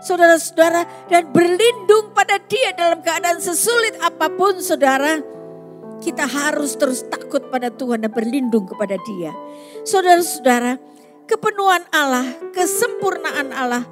Saudara-saudara 0.00 0.88
dan 1.12 1.28
berlindung 1.28 2.16
pada 2.16 2.40
dia 2.40 2.72
dalam 2.72 3.04
keadaan 3.04 3.36
sesulit 3.36 4.00
apa 4.00 4.32
pun 4.32 4.56
saudara. 4.64 5.20
Kita 6.00 6.24
harus 6.24 6.76
terus 6.80 7.04
takut 7.04 7.52
pada 7.52 7.68
Tuhan 7.68 8.00
dan 8.00 8.12
berlindung 8.16 8.64
kepada 8.64 8.96
dia. 9.04 9.32
Saudara-saudara, 9.84 10.80
kepenuhan 11.28 11.84
Allah, 11.92 12.24
kesempurnaan 12.52 13.52
Allah, 13.52 13.84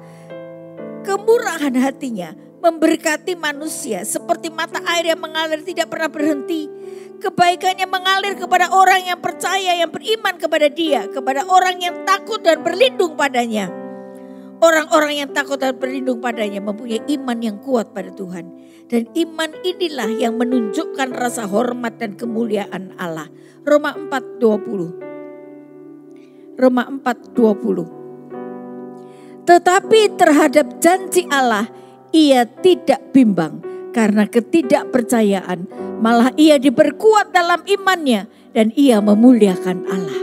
kemurahan 1.05 1.73
hatinya 1.77 2.52
memberkati 2.63 3.35
manusia 3.35 4.07
seperti 4.07 4.47
mata 4.47 4.79
air 4.87 5.11
yang 5.11 5.19
mengalir 5.19 5.59
tidak 5.67 5.91
pernah 5.91 6.07
berhenti. 6.07 6.71
Kebaikannya 7.19 7.87
mengalir 7.87 8.35
kepada 8.39 8.71
orang 8.71 9.03
yang 9.03 9.19
percaya, 9.19 9.75
yang 9.75 9.91
beriman 9.91 10.39
kepada 10.39 10.71
dia, 10.71 11.07
kepada 11.11 11.43
orang 11.47 11.79
yang 11.83 12.07
takut 12.07 12.39
dan 12.39 12.63
berlindung 12.63 13.19
padanya. 13.19 13.67
Orang-orang 14.63 15.19
yang 15.19 15.27
takut 15.35 15.59
dan 15.59 15.75
berlindung 15.75 16.23
padanya 16.23 16.63
mempunyai 16.63 17.03
iman 17.19 17.35
yang 17.43 17.59
kuat 17.59 17.91
pada 17.91 18.15
Tuhan. 18.15 18.47
Dan 18.87 19.11
iman 19.11 19.51
inilah 19.59 20.07
yang 20.15 20.39
menunjukkan 20.39 21.11
rasa 21.11 21.43
hormat 21.47 21.99
dan 21.99 22.15
kemuliaan 22.15 22.95
Allah. 22.95 23.27
Roma 23.67 23.91
4:20. 23.95 26.55
Roma 26.55 26.87
4:20. 26.87 27.91
Tetapi 29.43 30.15
terhadap 30.15 30.79
janji 30.79 31.27
Allah 31.27 31.82
ia 32.13 32.45
tidak 32.45 33.11
bimbang 33.11 33.59
karena 33.91 34.29
ketidakpercayaan, 34.29 35.67
malah 35.99 36.29
ia 36.37 36.61
diperkuat 36.61 37.33
dalam 37.33 37.65
imannya 37.65 38.29
dan 38.53 38.69
ia 38.77 39.01
memuliakan 39.01 39.85
Allah. 39.89 40.21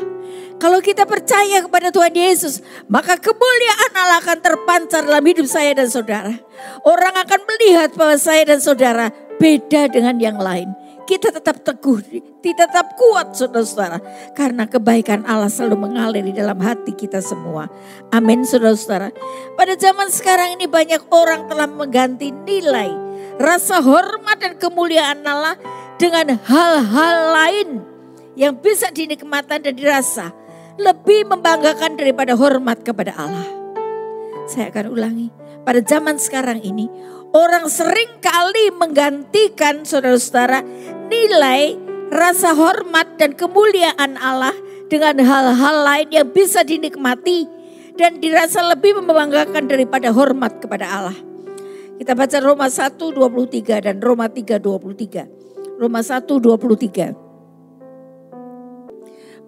Kalau 0.61 0.77
kita 0.85 1.09
percaya 1.09 1.65
kepada 1.65 1.89
Tuhan 1.89 2.13
Yesus, 2.13 2.61
maka 2.85 3.17
kemuliaan 3.17 3.93
Allah 3.97 4.21
akan 4.21 4.39
terpancar 4.45 5.03
dalam 5.09 5.25
hidup 5.25 5.49
saya 5.49 5.73
dan 5.73 5.89
saudara. 5.89 6.37
Orang 6.85 7.17
akan 7.17 7.41
melihat 7.49 7.97
bahwa 7.97 8.21
saya 8.21 8.45
dan 8.45 8.61
saudara 8.61 9.09
beda 9.41 9.89
dengan 9.89 10.21
yang 10.21 10.37
lain. 10.37 10.69
Kita 11.11 11.35
tetap 11.35 11.67
teguh, 11.67 11.99
kita 12.39 12.71
tetap 12.71 12.95
kuat 12.95 13.35
saudara-saudara. 13.35 13.99
Karena 14.31 14.71
kebaikan 14.71 15.27
Allah 15.27 15.51
selalu 15.51 15.91
mengalir 15.91 16.23
di 16.23 16.31
dalam 16.31 16.55
hati 16.63 16.95
kita 16.95 17.19
semua. 17.19 17.67
Amin 18.15 18.47
saudara-saudara. 18.47 19.11
Pada 19.59 19.75
zaman 19.75 20.07
sekarang 20.15 20.55
ini 20.55 20.71
banyak 20.71 21.03
orang 21.11 21.51
telah 21.51 21.67
mengganti 21.67 22.31
nilai, 22.31 22.95
rasa 23.43 23.83
hormat 23.83 24.39
dan 24.39 24.55
kemuliaan 24.55 25.27
Allah 25.27 25.59
dengan 25.99 26.39
hal-hal 26.47 27.17
lain 27.35 27.69
yang 28.39 28.55
bisa 28.63 28.95
dinikmati 28.95 29.67
dan 29.67 29.75
dirasa 29.75 30.31
lebih 30.79 31.27
membanggakan 31.27 31.99
daripada 31.99 32.39
hormat 32.39 32.87
kepada 32.87 33.19
Allah. 33.19 33.51
Saya 34.47 34.71
akan 34.71 34.95
ulangi. 34.95 35.29
Pada 35.61 35.83
zaman 35.85 36.17
sekarang 36.17 36.63
ini, 36.65 36.89
orang 37.37 37.69
sering 37.69 38.17
kali 38.25 38.73
menggantikan 38.73 39.85
saudara-saudara 39.85 40.65
nilai 41.11 41.75
rasa 42.15 42.55
hormat 42.55 43.19
dan 43.19 43.35
kemuliaan 43.35 44.15
Allah 44.17 44.55
dengan 44.87 45.19
hal-hal 45.23 45.77
lain 45.83 46.09
yang 46.15 46.31
bisa 46.31 46.63
dinikmati 46.63 47.47
dan 47.99 48.23
dirasa 48.23 48.63
lebih 48.71 49.03
membanggakan 49.03 49.67
daripada 49.67 50.15
hormat 50.15 50.63
kepada 50.63 50.87
Allah. 50.87 51.19
Kita 52.01 52.17
baca 52.17 52.41
Roma 52.41 52.71
1 52.71 52.97
23 52.97 53.85
dan 53.85 54.01
Roma 54.01 54.31
3 54.31 54.57
23. 54.57 55.77
Roma 55.77 56.01
1 56.01 56.25
23. 56.25 57.13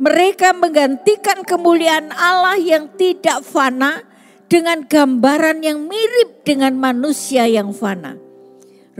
Mereka 0.02 0.48
menggantikan 0.58 1.46
kemuliaan 1.48 2.12
Allah 2.12 2.58
yang 2.60 2.92
tidak 2.98 3.40
fana 3.46 4.04
dengan 4.52 4.84
gambaran 4.84 5.64
yang 5.64 5.88
mirip 5.88 6.44
dengan 6.44 6.76
manusia 6.76 7.48
yang 7.48 7.72
fana. 7.72 8.20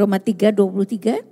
Roma 0.01 0.17
3 0.17 0.49
23. 0.57 1.32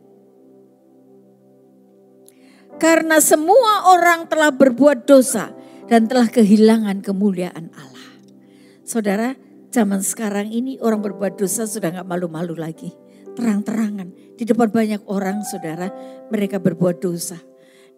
Karena 2.81 3.20
semua 3.20 3.93
orang 3.93 4.24
telah 4.24 4.49
berbuat 4.49 5.05
dosa 5.05 5.53
dan 5.85 6.09
telah 6.09 6.33
kehilangan 6.33 7.05
kemuliaan 7.05 7.68
Allah. 7.76 8.09
Saudara, 8.89 9.37
zaman 9.68 10.01
sekarang 10.01 10.49
ini 10.49 10.81
orang 10.81 11.05
berbuat 11.05 11.37
dosa 11.37 11.68
sudah 11.68 11.93
nggak 11.93 12.09
malu-malu 12.09 12.57
lagi. 12.57 12.89
Terang-terangan 13.37 14.35
di 14.35 14.49
depan 14.49 14.72
banyak 14.72 15.05
orang 15.12 15.45
saudara 15.45 15.93
mereka 16.33 16.57
berbuat 16.57 17.05
dosa 17.05 17.50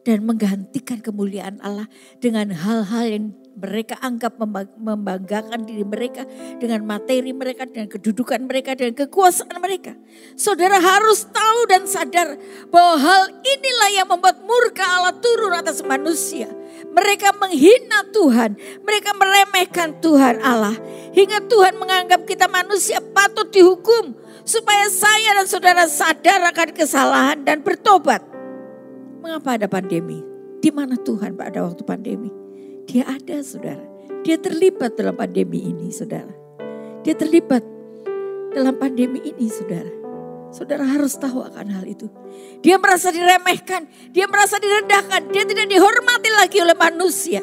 dan 0.02 0.26
menggantikan 0.26 0.98
kemuliaan 0.98 1.62
Allah 1.62 1.86
dengan 2.18 2.50
hal-hal 2.50 3.04
yang 3.06 3.24
mereka 3.52 4.00
anggap 4.00 4.40
membanggakan 4.80 5.68
diri 5.68 5.84
mereka 5.84 6.24
dengan 6.56 6.88
materi 6.88 7.30
mereka, 7.36 7.68
dengan 7.68 7.86
kedudukan 7.86 8.40
mereka, 8.48 8.72
dengan 8.72 8.96
kekuasaan 9.06 9.60
mereka. 9.60 9.92
Saudara 10.34 10.80
harus 10.80 11.28
tahu 11.28 11.60
dan 11.68 11.84
sadar 11.84 12.40
bahwa 12.72 12.96
hal 12.98 13.22
inilah 13.44 13.90
yang 13.92 14.08
membuat 14.08 14.40
murka 14.42 14.82
Allah 14.82 15.14
turun 15.20 15.52
atas 15.52 15.84
manusia. 15.84 16.48
Mereka 16.82 17.38
menghina 17.38 18.08
Tuhan, 18.10 18.58
mereka 18.82 19.10
meremehkan 19.14 20.00
Tuhan 20.00 20.40
Allah. 20.40 20.74
Hingga 21.12 21.44
Tuhan 21.46 21.76
menganggap 21.76 22.24
kita 22.24 22.48
manusia 22.48 22.98
patut 23.12 23.52
dihukum. 23.52 24.16
Supaya 24.42 24.90
saya 24.90 25.38
dan 25.38 25.46
saudara 25.46 25.86
sadar 25.86 26.42
akan 26.50 26.74
kesalahan 26.74 27.38
dan 27.46 27.62
bertobat. 27.62 28.31
Mengapa 29.22 29.54
ada 29.54 29.70
pandemi? 29.70 30.18
Di 30.58 30.74
mana 30.74 30.98
Tuhan 30.98 31.38
pada 31.38 31.62
waktu 31.62 31.86
pandemi? 31.86 32.26
Dia 32.90 33.06
ada 33.06 33.38
saudara. 33.38 33.86
Dia 34.26 34.34
terlibat 34.34 34.98
dalam 34.98 35.14
pandemi 35.14 35.62
ini 35.62 35.94
saudara. 35.94 36.34
Dia 37.06 37.14
terlibat 37.14 37.62
dalam 38.50 38.74
pandemi 38.74 39.22
ini 39.22 39.46
saudara. 39.46 39.94
Saudara 40.50 40.82
harus 40.84 41.14
tahu 41.14 41.38
akan 41.38 41.70
hal 41.70 41.86
itu. 41.86 42.10
Dia 42.66 42.82
merasa 42.82 43.14
diremehkan, 43.14 43.86
dia 44.10 44.26
merasa 44.26 44.58
direndahkan, 44.58 45.30
dia 45.30 45.46
tidak 45.46 45.70
dihormati 45.70 46.30
lagi 46.34 46.58
oleh 46.58 46.74
manusia. 46.74 47.40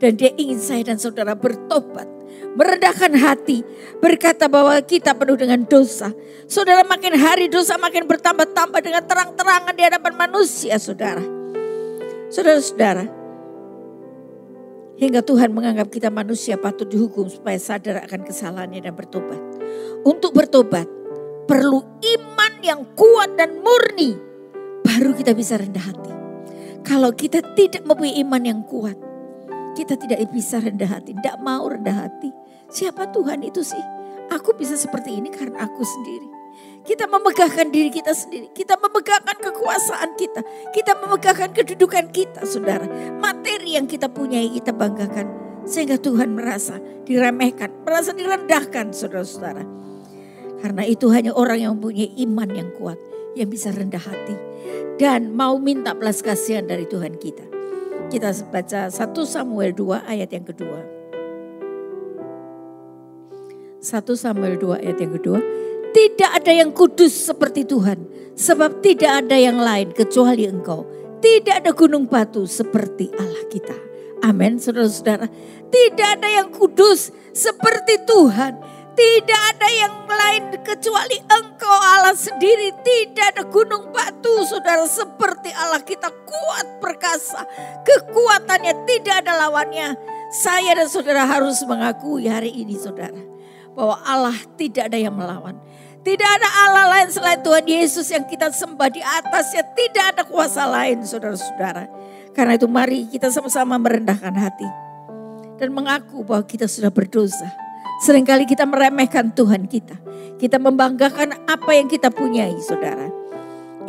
Dan 0.00 0.16
dia 0.16 0.32
ingin 0.32 0.56
saya 0.56 0.80
dan 0.80 0.96
saudara 0.96 1.36
bertobat 1.36 2.17
merendahkan 2.54 3.12
hati, 3.18 3.66
berkata 3.98 4.48
bahwa 4.48 4.76
kita 4.80 5.12
penuh 5.12 5.36
dengan 5.36 5.64
dosa. 5.66 6.14
Saudara 6.48 6.86
makin 6.86 7.18
hari 7.18 7.50
dosa 7.50 7.76
makin 7.76 8.08
bertambah-tambah 8.08 8.80
dengan 8.80 9.04
terang-terangan 9.04 9.74
di 9.74 9.82
hadapan 9.84 10.14
manusia, 10.16 10.80
saudara. 10.80 11.24
Saudara-saudara, 12.28 13.08
hingga 15.00 15.20
Tuhan 15.24 15.54
menganggap 15.54 15.88
kita 15.88 16.12
manusia 16.12 16.60
patut 16.60 16.84
dihukum 16.90 17.30
supaya 17.30 17.56
sadar 17.56 18.04
akan 18.04 18.20
kesalahannya 18.26 18.84
dan 18.84 18.92
bertobat. 18.92 19.40
Untuk 20.04 20.36
bertobat 20.36 20.84
perlu 21.48 21.80
iman 22.00 22.52
yang 22.60 22.84
kuat 22.92 23.32
dan 23.40 23.64
murni, 23.64 24.18
baru 24.84 25.16
kita 25.16 25.32
bisa 25.32 25.56
rendah 25.56 25.80
hati. 25.80 26.12
Kalau 26.84 27.12
kita 27.12 27.40
tidak 27.56 27.84
mempunyai 27.84 28.20
iman 28.24 28.42
yang 28.44 28.60
kuat, 28.64 29.07
kita 29.78 29.94
tidak 29.94 30.26
bisa 30.34 30.58
rendah 30.58 30.90
hati, 30.90 31.14
tidak 31.14 31.38
mau 31.38 31.70
rendah 31.70 32.10
hati. 32.10 32.34
Siapa 32.66 33.14
Tuhan 33.14 33.46
itu 33.46 33.62
sih? 33.62 33.78
Aku 34.34 34.58
bisa 34.58 34.74
seperti 34.74 35.14
ini 35.14 35.30
karena 35.30 35.62
aku 35.70 35.86
sendiri. 35.86 36.28
Kita 36.82 37.06
memegahkan 37.06 37.70
diri 37.70 37.92
kita 37.94 38.10
sendiri. 38.10 38.50
Kita 38.50 38.74
memegahkan 38.74 39.38
kekuasaan 39.38 40.18
kita. 40.18 40.40
Kita 40.74 40.98
memegahkan 40.98 41.54
kedudukan 41.54 42.10
kita, 42.10 42.42
saudara. 42.42 42.88
Materi 43.22 43.78
yang 43.78 43.86
kita 43.86 44.10
punyai 44.10 44.50
kita 44.50 44.74
banggakan. 44.74 45.30
Sehingga 45.68 46.00
Tuhan 46.00 46.34
merasa 46.34 46.80
diremehkan, 47.06 47.84
merasa 47.86 48.10
direndahkan, 48.16 48.90
saudara-saudara. 48.90 49.62
Karena 50.58 50.82
itu 50.82 51.12
hanya 51.14 51.36
orang 51.36 51.58
yang 51.60 51.72
mempunyai 51.78 52.18
iman 52.26 52.50
yang 52.50 52.68
kuat. 52.74 52.98
Yang 53.38 53.48
bisa 53.54 53.68
rendah 53.70 54.02
hati. 54.02 54.36
Dan 54.98 55.36
mau 55.36 55.60
minta 55.60 55.94
belas 55.94 56.24
kasihan 56.24 56.66
dari 56.66 56.88
Tuhan 56.88 57.20
kita. 57.20 57.57
Kita 58.08 58.32
baca 58.48 58.88
1 58.88 58.96
Samuel 59.28 59.76
2 59.76 60.08
ayat 60.08 60.32
yang 60.32 60.48
kedua. 60.48 60.80
1 63.84 63.84
Samuel 64.16 64.56
2 64.56 64.80
ayat 64.80 64.96
yang 64.96 65.12
kedua. 65.12 65.38
Tidak 65.92 66.30
ada 66.32 66.52
yang 66.56 66.72
kudus 66.72 67.12
seperti 67.12 67.68
Tuhan. 67.68 68.08
Sebab 68.32 68.80
tidak 68.80 69.26
ada 69.26 69.36
yang 69.36 69.60
lain 69.60 69.92
kecuali 69.92 70.48
engkau. 70.48 70.88
Tidak 71.20 71.60
ada 71.60 71.76
gunung 71.76 72.08
batu 72.08 72.48
seperti 72.48 73.12
Allah 73.12 73.44
kita. 73.52 73.76
Amin 74.24 74.56
saudara-saudara. 74.56 75.28
Tidak 75.68 76.08
ada 76.16 76.28
yang 76.32 76.48
kudus 76.48 77.12
seperti 77.36 78.08
Tuhan. 78.08 78.56
Tidak 78.98 79.42
ada 79.54 79.68
yang 79.70 79.94
lain 80.10 80.58
kecuali 80.66 81.22
engkau 81.22 81.70
Allah 81.70 82.18
sendiri. 82.18 82.74
Tidak 82.82 83.26
ada 83.30 83.46
gunung 83.46 83.94
batu 83.94 84.42
saudara 84.42 84.82
seperti 84.90 85.54
Allah 85.54 85.78
kita 85.86 86.10
kuat 86.10 86.82
perkasa. 86.82 87.46
Kekuatannya 87.86 88.74
tidak 88.90 89.22
ada 89.22 89.46
lawannya. 89.46 89.94
Saya 90.34 90.74
dan 90.74 90.90
saudara 90.90 91.30
harus 91.30 91.62
mengakui 91.62 92.26
hari 92.26 92.50
ini 92.50 92.74
saudara. 92.74 93.22
Bahwa 93.70 94.02
Allah 94.02 94.34
tidak 94.58 94.90
ada 94.90 94.98
yang 94.98 95.14
melawan. 95.14 95.54
Tidak 96.02 96.30
ada 96.34 96.48
Allah 96.66 96.98
lain 96.98 97.14
selain 97.14 97.38
Tuhan 97.38 97.70
Yesus 97.70 98.10
yang 98.10 98.26
kita 98.26 98.50
sembah 98.50 98.90
di 98.90 98.98
atasnya. 98.98 99.62
Tidak 99.78 100.04
ada 100.10 100.22
kuasa 100.26 100.66
lain 100.66 101.06
saudara-saudara. 101.06 101.86
Karena 102.34 102.58
itu 102.58 102.66
mari 102.66 103.06
kita 103.06 103.30
sama-sama 103.30 103.78
merendahkan 103.78 104.34
hati. 104.34 104.66
Dan 105.54 105.70
mengaku 105.70 106.26
bahwa 106.26 106.42
kita 106.42 106.66
sudah 106.66 106.90
berdosa 106.90 107.67
Seringkali 107.98 108.46
kita 108.46 108.62
meremehkan 108.62 109.34
Tuhan 109.34 109.66
kita. 109.66 109.98
Kita 110.38 110.62
membanggakan 110.62 111.50
apa 111.50 111.70
yang 111.74 111.90
kita 111.90 112.14
punyai 112.14 112.54
saudara. 112.62 113.10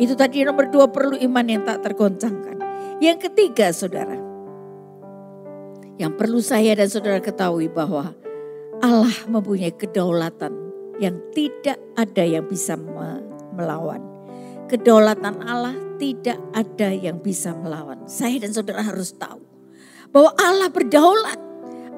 Itu 0.02 0.18
tadi 0.18 0.42
nomor 0.42 0.66
dua 0.72 0.90
perlu 0.90 1.14
iman 1.14 1.46
yang 1.46 1.62
tak 1.62 1.86
tergoncangkan. 1.86 2.58
Yang 2.98 3.30
ketiga 3.30 3.70
saudara. 3.70 4.18
Yang 6.00 6.12
perlu 6.18 6.40
saya 6.42 6.74
dan 6.74 6.88
saudara 6.90 7.22
ketahui 7.22 7.70
bahwa 7.70 8.16
Allah 8.80 9.14
mempunyai 9.28 9.76
kedaulatan 9.76 10.52
yang 10.98 11.20
tidak 11.30 11.78
ada 11.94 12.24
yang 12.24 12.48
bisa 12.48 12.74
melawan. 13.54 14.00
Kedaulatan 14.66 15.44
Allah 15.44 15.76
tidak 16.00 16.40
ada 16.56 16.88
yang 16.90 17.20
bisa 17.20 17.52
melawan. 17.52 18.08
Saya 18.08 18.40
dan 18.40 18.50
saudara 18.50 18.80
harus 18.82 19.12
tahu 19.14 19.38
bahwa 20.10 20.32
Allah 20.40 20.72
berdaulat 20.72 21.49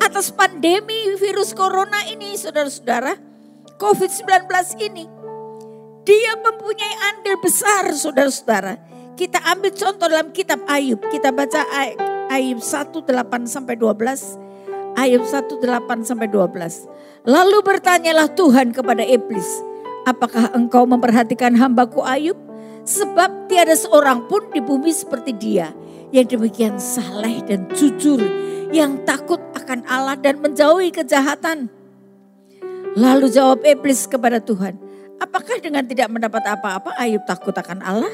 atas 0.03 0.34
pandemi 0.34 1.14
virus 1.14 1.55
corona 1.55 2.03
ini 2.11 2.34
saudara-saudara. 2.34 3.14
COVID-19 3.78 4.46
ini. 4.82 5.05
Dia 6.03 6.34
mempunyai 6.38 6.94
andil 7.11 7.38
besar 7.38 7.90
saudara-saudara. 7.94 8.78
Kita 9.14 9.38
ambil 9.55 9.70
contoh 9.74 10.07
dalam 10.11 10.30
kitab 10.34 10.62
Ayub. 10.66 10.98
Kita 11.11 11.30
baca 11.30 11.62
Ayub 12.30 12.59
1 12.59 12.66
8 12.94 13.46
sampai 13.46 13.74
12. 13.78 14.98
Ayub 14.98 15.22
1 15.22 15.62
8 15.62 16.03
sampai 16.03 16.26
12. 16.30 17.26
Lalu 17.26 17.59
bertanyalah 17.62 18.26
Tuhan 18.34 18.74
kepada 18.74 19.07
iblis, 19.07 19.46
apakah 20.07 20.50
engkau 20.59 20.82
memperhatikan 20.86 21.55
hambaku 21.55 22.03
Ayub? 22.03 22.38
Sebab 22.82 23.46
tiada 23.46 23.78
seorang 23.78 24.26
pun 24.26 24.50
di 24.50 24.59
bumi 24.59 24.90
seperti 24.90 25.30
dia 25.38 25.70
yang 26.12 26.28
demikian 26.28 26.76
saleh 26.76 27.40
dan 27.48 27.66
jujur 27.72 28.20
yang 28.70 29.00
takut 29.08 29.40
akan 29.56 29.82
Allah 29.88 30.14
dan 30.20 30.38
menjauhi 30.38 30.92
kejahatan. 30.92 31.72
Lalu 32.92 33.32
jawab 33.32 33.64
iblis 33.64 34.04
kepada 34.04 34.36
Tuhan, 34.36 34.76
apakah 35.16 35.56
dengan 35.64 35.80
tidak 35.88 36.12
mendapat 36.12 36.44
apa-apa 36.44 36.92
Ayub 37.00 37.24
takut 37.24 37.56
akan 37.56 37.80
Allah? 37.80 38.12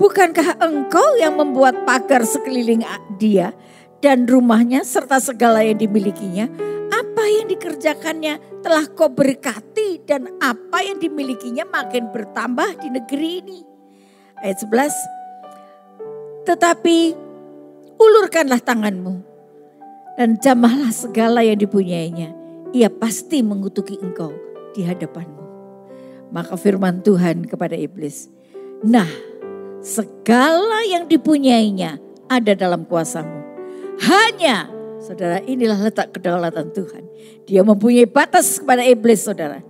Bukankah 0.00 0.56
engkau 0.64 1.18
yang 1.20 1.36
membuat 1.36 1.84
pagar 1.84 2.24
sekeliling 2.24 2.86
dia 3.20 3.52
dan 4.00 4.24
rumahnya 4.24 4.86
serta 4.88 5.20
segala 5.20 5.60
yang 5.60 5.76
dimilikinya? 5.76 6.48
Apa 6.88 7.28
yang 7.28 7.50
dikerjakannya 7.50 8.62
telah 8.64 8.88
kau 8.94 9.12
berkati 9.12 10.06
dan 10.08 10.32
apa 10.40 10.80
yang 10.86 10.96
dimilikinya 11.02 11.68
makin 11.68 12.08
bertambah 12.08 12.78
di 12.80 12.88
negeri 12.94 13.30
ini. 13.42 13.60
Ayat 14.38 14.64
11. 14.64 15.17
Tetapi 16.48 17.12
ulurkanlah 18.00 18.64
tanganmu 18.64 19.20
dan 20.16 20.40
jamahlah 20.40 20.88
segala 20.88 21.44
yang 21.44 21.60
dipunyainya. 21.60 22.32
Ia 22.72 22.88
pasti 22.88 23.44
mengutuki 23.44 24.00
engkau 24.00 24.32
di 24.72 24.80
hadapanmu. 24.80 25.44
Maka 26.32 26.56
firman 26.56 27.04
Tuhan 27.04 27.44
kepada 27.44 27.76
iblis, 27.76 28.28
nah 28.84 29.08
segala 29.80 30.84
yang 30.84 31.08
dipunyainya 31.08 31.96
ada 32.28 32.52
dalam 32.52 32.84
kuasamu. 32.84 33.44
Hanya, 34.04 34.68
saudara 35.00 35.40
inilah 35.44 35.80
letak 35.80 36.12
kedaulatan 36.12 36.72
Tuhan. 36.76 37.04
Dia 37.48 37.64
mempunyai 37.64 38.04
batas 38.04 38.60
kepada 38.60 38.84
iblis 38.84 39.24
saudara. 39.24 39.64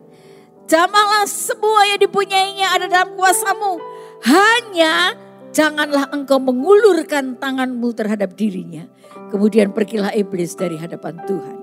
Jamahlah 0.67 1.31
semua 1.31 1.87
yang 1.95 2.03
dipunyainya 2.03 2.67
ada 2.75 2.87
dalam 2.91 3.15
kuasamu. 3.15 3.79
Hanya 4.27 5.15
janganlah 5.53 6.11
engkau 6.13 6.39
mengulurkan 6.41 7.37
tanganmu 7.41 7.93
terhadap 7.95 8.35
dirinya 8.39 8.89
Kemudian 9.29 9.77
pergilah 9.77 10.13
iblis 10.17 10.57
dari 10.57 10.81
hadapan 10.81 11.21
Tuhan. 11.29 11.57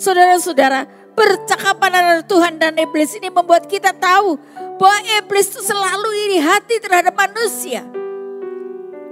Saudara-saudara, 0.00 0.88
percakapan 1.12 1.92
antara 1.92 2.22
Tuhan 2.24 2.56
dan 2.56 2.76
iblis 2.80 3.12
ini 3.16 3.28
membuat 3.28 3.68
kita 3.68 3.92
tahu 3.96 4.40
bahwa 4.80 4.98
iblis 5.20 5.52
itu 5.52 5.60
selalu 5.60 6.08
iri 6.28 6.38
hati 6.40 6.80
terhadap 6.80 7.12
manusia. 7.12 7.84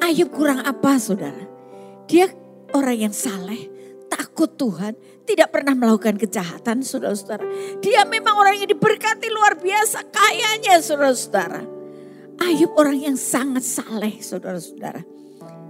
Ayub 0.01 0.33
kurang 0.33 0.65
apa 0.65 0.97
saudara? 0.97 1.45
Dia 2.09 2.33
orang 2.73 3.09
yang 3.11 3.15
saleh, 3.15 3.69
takut 4.09 4.57
Tuhan, 4.57 4.97
tidak 5.29 5.53
pernah 5.53 5.77
melakukan 5.77 6.17
kejahatan 6.17 6.81
saudara-saudara. 6.81 7.45
Dia 7.85 8.09
memang 8.09 8.41
orang 8.41 8.57
yang 8.57 8.73
diberkati 8.73 9.29
luar 9.29 9.61
biasa 9.61 10.09
kayanya 10.09 10.81
saudara-saudara. 10.81 11.78
Ayub 12.39 12.73
orang 12.79 12.99
yang 12.99 13.17
sangat 13.19 13.67
saleh 13.67 14.23
saudara-saudara. 14.23 15.03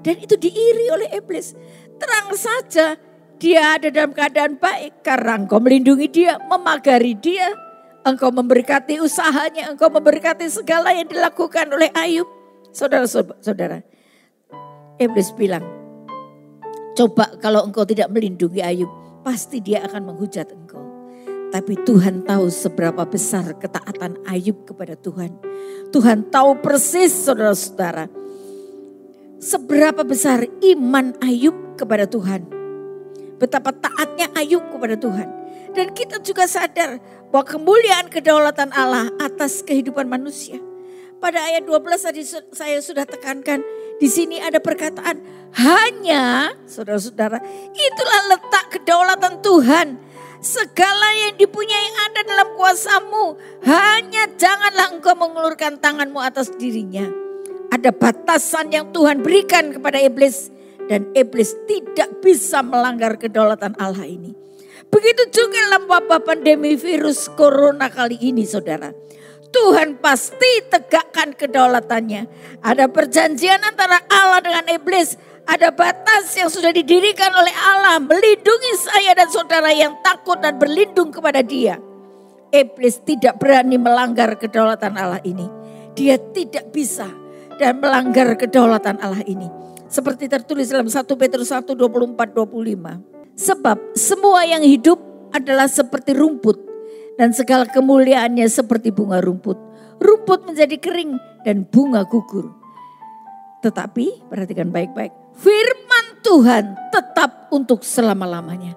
Dan 0.05 0.21
itu 0.21 0.37
diiri 0.37 0.93
oleh 0.93 1.09
iblis. 1.17 1.57
Terang 1.99 2.31
saja 2.37 2.95
dia 3.39 3.79
ada 3.79 3.89
dalam 3.89 4.11
keadaan 4.11 4.59
baik 4.59 5.07
karena 5.07 5.39
engkau 5.39 5.63
melindungi 5.63 6.11
dia, 6.11 6.37
memagari 6.43 7.15
dia. 7.15 7.55
Engkau 8.03 8.33
memberkati 8.33 8.99
usahanya, 9.05 9.69
engkau 9.69 9.93
memberkati 9.93 10.49
segala 10.49 10.97
yang 10.97 11.07
dilakukan 11.11 11.69
oleh 11.69 11.93
Ayub. 11.93 12.25
Saudara-saudara, 12.73 13.85
Iblis 14.97 15.35
bilang, 15.37 15.67
coba 16.97 17.37
kalau 17.43 17.69
engkau 17.69 17.85
tidak 17.85 18.09
melindungi 18.09 18.65
Ayub, 18.65 18.89
pasti 19.21 19.61
dia 19.61 19.85
akan 19.85 20.15
menghujat 20.15 20.49
engkau. 20.51 20.88
Tapi 21.49 21.81
Tuhan 21.81 22.29
tahu 22.29 22.53
seberapa 22.53 23.09
besar 23.09 23.57
ketaatan 23.57 24.21
Ayub 24.29 24.69
kepada 24.69 24.93
Tuhan. 25.01 25.33
Tuhan 25.89 26.29
tahu 26.29 26.61
persis 26.61 27.09
saudara-saudara 27.25 28.13
seberapa 29.39 30.03
besar 30.03 30.45
iman 30.45 31.15
Ayub 31.23 31.79
kepada 31.79 32.05
Tuhan. 32.05 32.45
Betapa 33.39 33.71
taatnya 33.71 34.29
Ayub 34.35 34.67
kepada 34.69 34.99
Tuhan. 34.99 35.29
Dan 35.73 35.95
kita 35.95 36.19
juga 36.21 36.45
sadar 36.51 36.99
bahwa 37.31 37.47
kemuliaan 37.47 38.11
kedaulatan 38.11 38.75
Allah 38.75 39.15
atas 39.23 39.63
kehidupan 39.63 40.11
manusia. 40.11 40.59
Pada 41.19 41.43
ayat 41.51 41.67
12 41.67 41.83
tadi 41.99 42.23
saya 42.55 42.79
sudah 42.79 43.03
tekankan, 43.03 43.63
di 43.99 44.07
sini 44.07 44.39
ada 44.39 44.63
perkataan 44.63 45.19
hanya, 45.59 46.55
saudara-saudara, 46.63 47.43
itulah 47.75 48.21
letak 48.31 48.65
kedaulatan 48.79 49.35
Tuhan. 49.43 49.89
Segala 50.39 51.09
yang 51.27 51.35
dipunyai 51.35 51.89
ada 52.09 52.21
dalam 52.23 52.55
kuasamu. 52.55 53.39
Hanya 53.67 54.31
janganlah 54.39 54.95
engkau 54.95 55.19
mengulurkan 55.19 55.83
tanganmu 55.83 56.23
atas 56.23 56.55
dirinya 56.55 57.29
ada 57.69 57.93
batasan 57.93 58.73
yang 58.73 58.91
Tuhan 58.91 59.21
berikan 59.21 59.71
kepada 59.73 60.01
iblis. 60.01 60.51
Dan 60.89 61.13
iblis 61.13 61.53
tidak 61.69 62.25
bisa 62.25 62.65
melanggar 62.65 63.21
kedaulatan 63.21 63.77
Allah 63.77 64.09
ini. 64.09 64.33
Begitu 64.89 65.29
juga 65.29 65.61
dalam 65.69 65.85
wabah 65.85 66.25
pandemi 66.25 66.81
virus 66.81 67.29
corona 67.37 67.93
kali 67.93 68.17
ini 68.17 68.49
saudara. 68.49 68.89
Tuhan 69.53 70.01
pasti 70.01 70.65
tegakkan 70.73 71.37
kedaulatannya. 71.37 72.25
Ada 72.65 72.89
perjanjian 72.89 73.61
antara 73.69 74.01
Allah 74.09 74.41
dengan 74.41 74.65
iblis. 74.73 75.21
Ada 75.49 75.73
batas 75.73 76.37
yang 76.37 76.53
sudah 76.53 76.69
didirikan 76.77 77.33
oleh 77.33 77.57
Allah 77.57 77.97
melindungi 78.05 78.73
saya 78.77 79.17
dan 79.17 79.33
saudara 79.33 79.73
yang 79.73 79.97
takut 80.05 80.37
dan 80.45 80.61
berlindung 80.61 81.09
kepada 81.09 81.41
dia. 81.41 81.81
Iblis 82.53 83.01
tidak 83.09 83.41
berani 83.41 83.81
melanggar 83.81 84.37
kedaulatan 84.37 85.01
Allah 85.01 85.25
ini. 85.25 85.49
Dia 85.97 86.21
tidak 86.37 86.69
bisa 86.69 87.09
dan 87.57 87.81
melanggar 87.81 88.37
kedaulatan 88.37 89.01
Allah 89.01 89.25
ini. 89.25 89.49
Seperti 89.89 90.29
tertulis 90.29 90.69
dalam 90.69 90.85
1 90.85 91.09
Petrus 91.17 91.49
1 91.49 91.65
24 91.65 92.13
25. 92.13 93.33
Sebab 93.33 93.97
semua 93.97 94.45
yang 94.45 94.61
hidup 94.61 95.01
adalah 95.33 95.65
seperti 95.65 96.13
rumput 96.13 96.61
dan 97.17 97.33
segala 97.33 97.65
kemuliaannya 97.65 98.45
seperti 98.53 98.93
bunga 98.93 99.25
rumput. 99.25 99.57
Rumput 99.97 100.45
menjadi 100.45 100.77
kering 100.77 101.17
dan 101.49 101.65
bunga 101.65 102.05
gugur. 102.05 102.53
Tetapi 103.65 104.29
perhatikan 104.29 104.69
baik-baik. 104.69 105.28
Firman 105.39 106.07
Tuhan 106.27 106.65
tetap 106.91 107.47
untuk 107.55 107.87
selama-lamanya. 107.87 108.75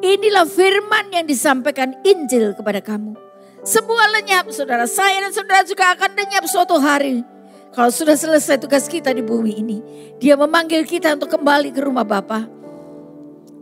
Inilah 0.00 0.48
firman 0.48 1.12
yang 1.14 1.28
disampaikan 1.28 1.94
Injil 2.02 2.56
kepada 2.58 2.82
kamu. 2.82 3.14
Semua 3.62 4.08
lenyap 4.18 4.48
saudara. 4.50 4.88
Saya 4.90 5.22
dan 5.22 5.30
saudara 5.30 5.62
juga 5.62 5.92
akan 5.92 6.10
lenyap 6.16 6.44
suatu 6.48 6.80
hari. 6.80 7.22
Kalau 7.70 7.92
sudah 7.94 8.18
selesai 8.18 8.58
tugas 8.58 8.90
kita 8.90 9.14
di 9.14 9.22
bumi 9.22 9.62
ini, 9.62 9.78
dia 10.18 10.34
memanggil 10.34 10.82
kita 10.82 11.14
untuk 11.14 11.30
kembali 11.38 11.70
ke 11.70 11.80
rumah 11.84 12.02
Bapa. 12.02 12.48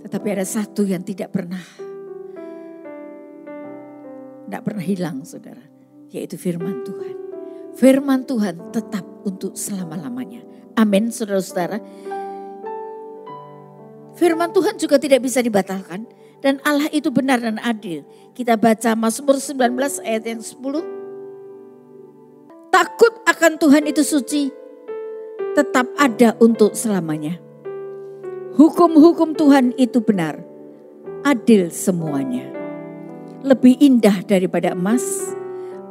Tetapi 0.06 0.26
ada 0.32 0.46
satu 0.48 0.86
yang 0.88 1.04
tidak 1.04 1.28
pernah 1.34 1.60
tidak 4.48 4.64
pernah 4.64 4.80
hilang 4.80 5.28
saudara. 5.28 5.60
Yaitu 6.08 6.40
firman 6.40 6.80
Tuhan. 6.88 7.16
Firman 7.76 8.24
Tuhan 8.24 8.72
tetap 8.72 9.04
untuk 9.28 9.52
selama-lamanya. 9.52 10.40
Amin 10.80 11.12
saudara-saudara. 11.12 11.76
Firman 14.18 14.50
Tuhan 14.50 14.74
juga 14.74 14.98
tidak 14.98 15.22
bisa 15.22 15.38
dibatalkan. 15.38 16.02
Dan 16.42 16.58
Allah 16.66 16.90
itu 16.90 17.10
benar 17.10 17.38
dan 17.38 17.62
adil. 17.62 18.02
Kita 18.34 18.58
baca 18.58 18.94
Mazmur 18.98 19.38
19 19.38 19.74
ayat 20.02 20.24
yang 20.26 20.42
10. 20.42 20.54
Takut 22.70 23.12
akan 23.26 23.52
Tuhan 23.58 23.86
itu 23.86 24.02
suci. 24.02 24.50
Tetap 25.54 25.86
ada 25.98 26.34
untuk 26.42 26.74
selamanya. 26.74 27.38
Hukum-hukum 28.58 29.34
Tuhan 29.38 29.74
itu 29.78 30.02
benar. 30.02 30.38
Adil 31.26 31.70
semuanya. 31.74 32.46
Lebih 33.42 33.78
indah 33.82 34.22
daripada 34.26 34.74
emas. 34.74 35.02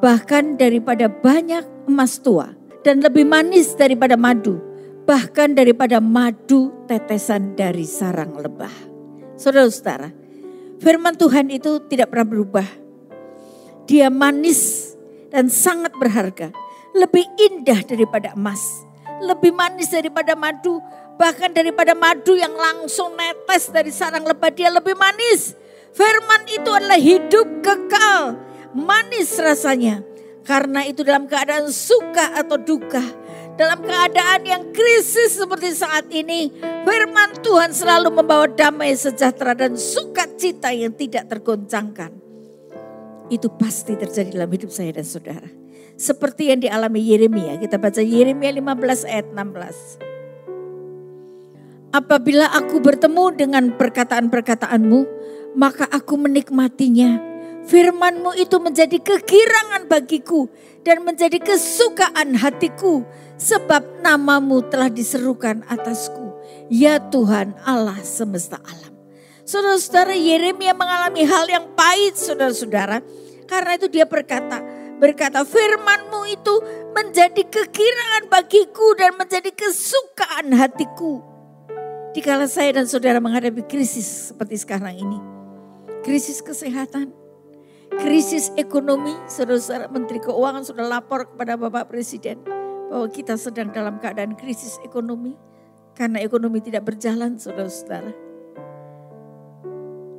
Bahkan 0.04 0.60
daripada 0.60 1.12
banyak 1.12 1.64
emas 1.88 2.20
tua. 2.20 2.56
Dan 2.84 3.04
lebih 3.04 3.28
manis 3.28 3.76
daripada 3.76 4.16
madu 4.16 4.67
bahkan 5.08 5.56
daripada 5.56 6.04
madu 6.04 6.84
tetesan 6.84 7.56
dari 7.56 7.88
sarang 7.88 8.36
lebah. 8.36 8.74
Saudara-saudara, 9.40 10.12
firman 10.84 11.16
Tuhan 11.16 11.48
itu 11.48 11.80
tidak 11.88 12.12
pernah 12.12 12.28
berubah. 12.28 12.68
Dia 13.88 14.12
manis 14.12 14.92
dan 15.32 15.48
sangat 15.48 15.96
berharga, 15.96 16.52
lebih 16.92 17.24
indah 17.40 17.88
daripada 17.88 18.36
emas, 18.36 18.84
lebih 19.24 19.56
manis 19.56 19.88
daripada 19.88 20.36
madu, 20.36 20.84
bahkan 21.16 21.56
daripada 21.56 21.96
madu 21.96 22.36
yang 22.36 22.52
langsung 22.52 23.16
netes 23.16 23.72
dari 23.72 23.96
sarang 23.96 24.28
lebah 24.28 24.52
dia 24.52 24.68
lebih 24.68 25.00
manis. 25.00 25.56
Firman 25.96 26.52
itu 26.52 26.68
adalah 26.68 27.00
hidup 27.00 27.64
kekal, 27.64 28.36
manis 28.76 29.40
rasanya. 29.40 30.04
Karena 30.44 30.84
itu 30.88 31.04
dalam 31.04 31.28
keadaan 31.28 31.68
suka 31.72 32.40
atau 32.40 32.56
duka, 32.56 33.04
dalam 33.58 33.82
keadaan 33.82 34.46
yang 34.46 34.64
krisis 34.70 35.34
seperti 35.42 35.74
saat 35.74 36.06
ini, 36.14 36.54
firman 36.62 37.42
Tuhan 37.42 37.74
selalu 37.74 38.22
membawa 38.22 38.46
damai 38.46 38.94
sejahtera 38.94 39.58
dan 39.58 39.74
sukacita 39.74 40.70
yang 40.70 40.94
tidak 40.94 41.26
tergoncangkan. 41.26 42.14
Itu 43.34 43.50
pasti 43.58 43.98
terjadi 43.98 44.38
dalam 44.38 44.54
hidup 44.54 44.70
saya 44.70 44.94
dan 44.94 45.04
saudara. 45.04 45.50
Seperti 45.98 46.54
yang 46.54 46.62
dialami 46.62 47.02
Yeremia. 47.02 47.58
Kita 47.58 47.82
baca 47.82 48.00
Yeremia 48.00 48.54
15 48.54 49.10
ayat 49.10 49.34
16. 49.34 50.06
Apabila 51.98 52.54
aku 52.54 52.78
bertemu 52.78 53.34
dengan 53.34 53.74
perkataan-perkataanmu, 53.74 55.00
maka 55.58 55.90
aku 55.90 56.14
menikmatinya. 56.22 57.26
Firmanmu 57.68 58.38
itu 58.40 58.64
menjadi 58.64 58.96
kegirangan 59.02 59.92
bagiku 59.92 60.48
dan 60.88 61.04
menjadi 61.04 61.36
kesukaan 61.42 62.38
hatiku 62.40 63.04
sebab 63.38 64.02
namamu 64.02 64.66
telah 64.68 64.90
diserukan 64.90 65.62
atasku. 65.70 66.34
Ya 66.68 66.98
Tuhan 67.00 67.56
Allah 67.64 67.98
semesta 68.02 68.60
alam. 68.60 68.94
Saudara-saudara 69.48 70.12
Yeremia 70.12 70.76
mengalami 70.76 71.24
hal 71.24 71.48
yang 71.48 71.72
pahit 71.72 72.20
saudara-saudara. 72.20 73.00
Karena 73.48 73.80
itu 73.80 73.88
dia 73.88 74.04
berkata, 74.04 74.60
berkata 75.00 75.48
firmanmu 75.48 76.28
itu 76.28 76.56
menjadi 76.92 77.48
kekirangan 77.48 78.28
bagiku 78.28 78.92
dan 79.00 79.16
menjadi 79.16 79.48
kesukaan 79.56 80.52
hatiku. 80.52 81.24
Dikala 82.12 82.50
saya 82.52 82.76
dan 82.76 82.92
saudara 82.92 83.24
menghadapi 83.24 83.64
krisis 83.72 84.36
seperti 84.36 84.60
sekarang 84.60 85.00
ini. 85.00 85.20
Krisis 86.04 86.44
kesehatan, 86.44 87.16
krisis 88.04 88.52
ekonomi, 88.60 89.16
saudara-saudara 89.32 89.88
Menteri 89.88 90.20
Keuangan 90.20 90.68
sudah 90.68 90.84
lapor 90.92 91.32
kepada 91.32 91.56
Bapak 91.56 91.88
Presiden 91.88 92.58
bahwa 92.88 93.08
kita 93.12 93.36
sedang 93.36 93.72
dalam 93.72 94.00
keadaan 94.00 94.36
krisis 94.40 94.80
ekonomi 94.84 95.36
karena 95.98 96.22
ekonomi 96.24 96.62
tidak 96.64 96.88
berjalan 96.88 97.36
saudara-saudara. 97.36 98.14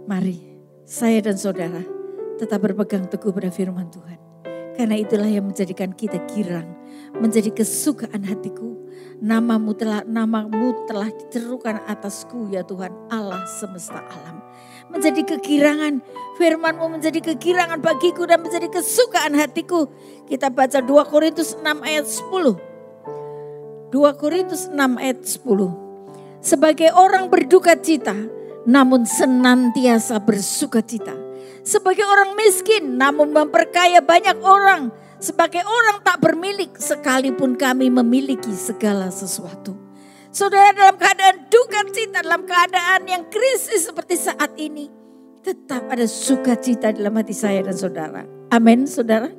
Mari 0.09 0.39
saya 0.89 1.21
dan 1.21 1.37
saudara 1.37 1.85
tetap 2.41 2.65
berpegang 2.65 3.05
teguh 3.11 3.35
pada 3.35 3.51
firman 3.53 3.93
Tuhan. 3.93 4.17
Karena 4.79 4.95
itulah 4.95 5.27
yang 5.27 5.51
menjadikan 5.51 5.91
kita 5.91 6.23
girang, 6.31 6.71
menjadi 7.19 7.51
kesukaan 7.51 8.23
hatiku. 8.23 8.79
Namamu 9.19 9.75
telah 9.75 10.07
namamu 10.07 10.87
telah 10.87 11.11
diterukan 11.11 11.83
atasku 11.91 12.55
ya 12.55 12.63
Tuhan 12.63 12.95
Allah 13.11 13.43
semesta 13.59 13.99
alam. 13.99 14.39
Menjadi 14.95 15.35
kegirangan, 15.35 15.99
firmanmu 16.39 16.87
menjadi 16.97 17.19
kegirangan 17.19 17.83
bagiku 17.83 18.25
dan 18.25 18.41
menjadi 18.47 18.71
kesukaan 18.71 19.35
hatiku. 19.35 19.91
Kita 20.31 20.55
baca 20.55 20.79
2 20.79 20.87
Korintus 21.11 21.59
6 21.59 21.67
ayat 21.83 22.07
10. 22.07 23.91
2 23.91 24.21
Korintus 24.23 24.71
6 24.71 24.79
ayat 25.03 25.19
10. 25.27 25.43
Sebagai 26.39 26.95
orang 26.95 27.27
berduka 27.27 27.75
cita, 27.75 28.15
namun 28.63 29.03
senantiasa 29.03 30.23
bersuka 30.23 30.79
cita 30.79 31.29
sebagai 31.69 32.09
orang 32.09 32.33
miskin 32.33 32.97
namun 32.97 33.29
memperkaya 33.37 34.01
banyak 34.01 34.41
orang. 34.41 34.89
Sebagai 35.21 35.61
orang 35.67 36.01
tak 36.01 36.23
bermilik 36.23 36.79
sekalipun 36.79 37.59
kami 37.59 37.93
memiliki 37.93 38.55
segala 38.55 39.13
sesuatu. 39.13 39.77
Saudara 40.31 40.71
dalam 40.71 40.95
keadaan 40.95 41.51
duka 41.51 41.83
cita, 41.91 42.23
dalam 42.23 42.47
keadaan 42.47 43.03
yang 43.05 43.27
krisis 43.27 43.91
seperti 43.91 44.15
saat 44.15 44.55
ini. 44.57 44.98
Tetap 45.45 45.89
ada 45.89 46.05
sukacita 46.05 46.93
dalam 46.93 47.15
hati 47.17 47.35
saya 47.35 47.63
dan 47.65 47.77
saudara. 47.77 48.23
Amin 48.51 48.85
saudara. 48.85 49.31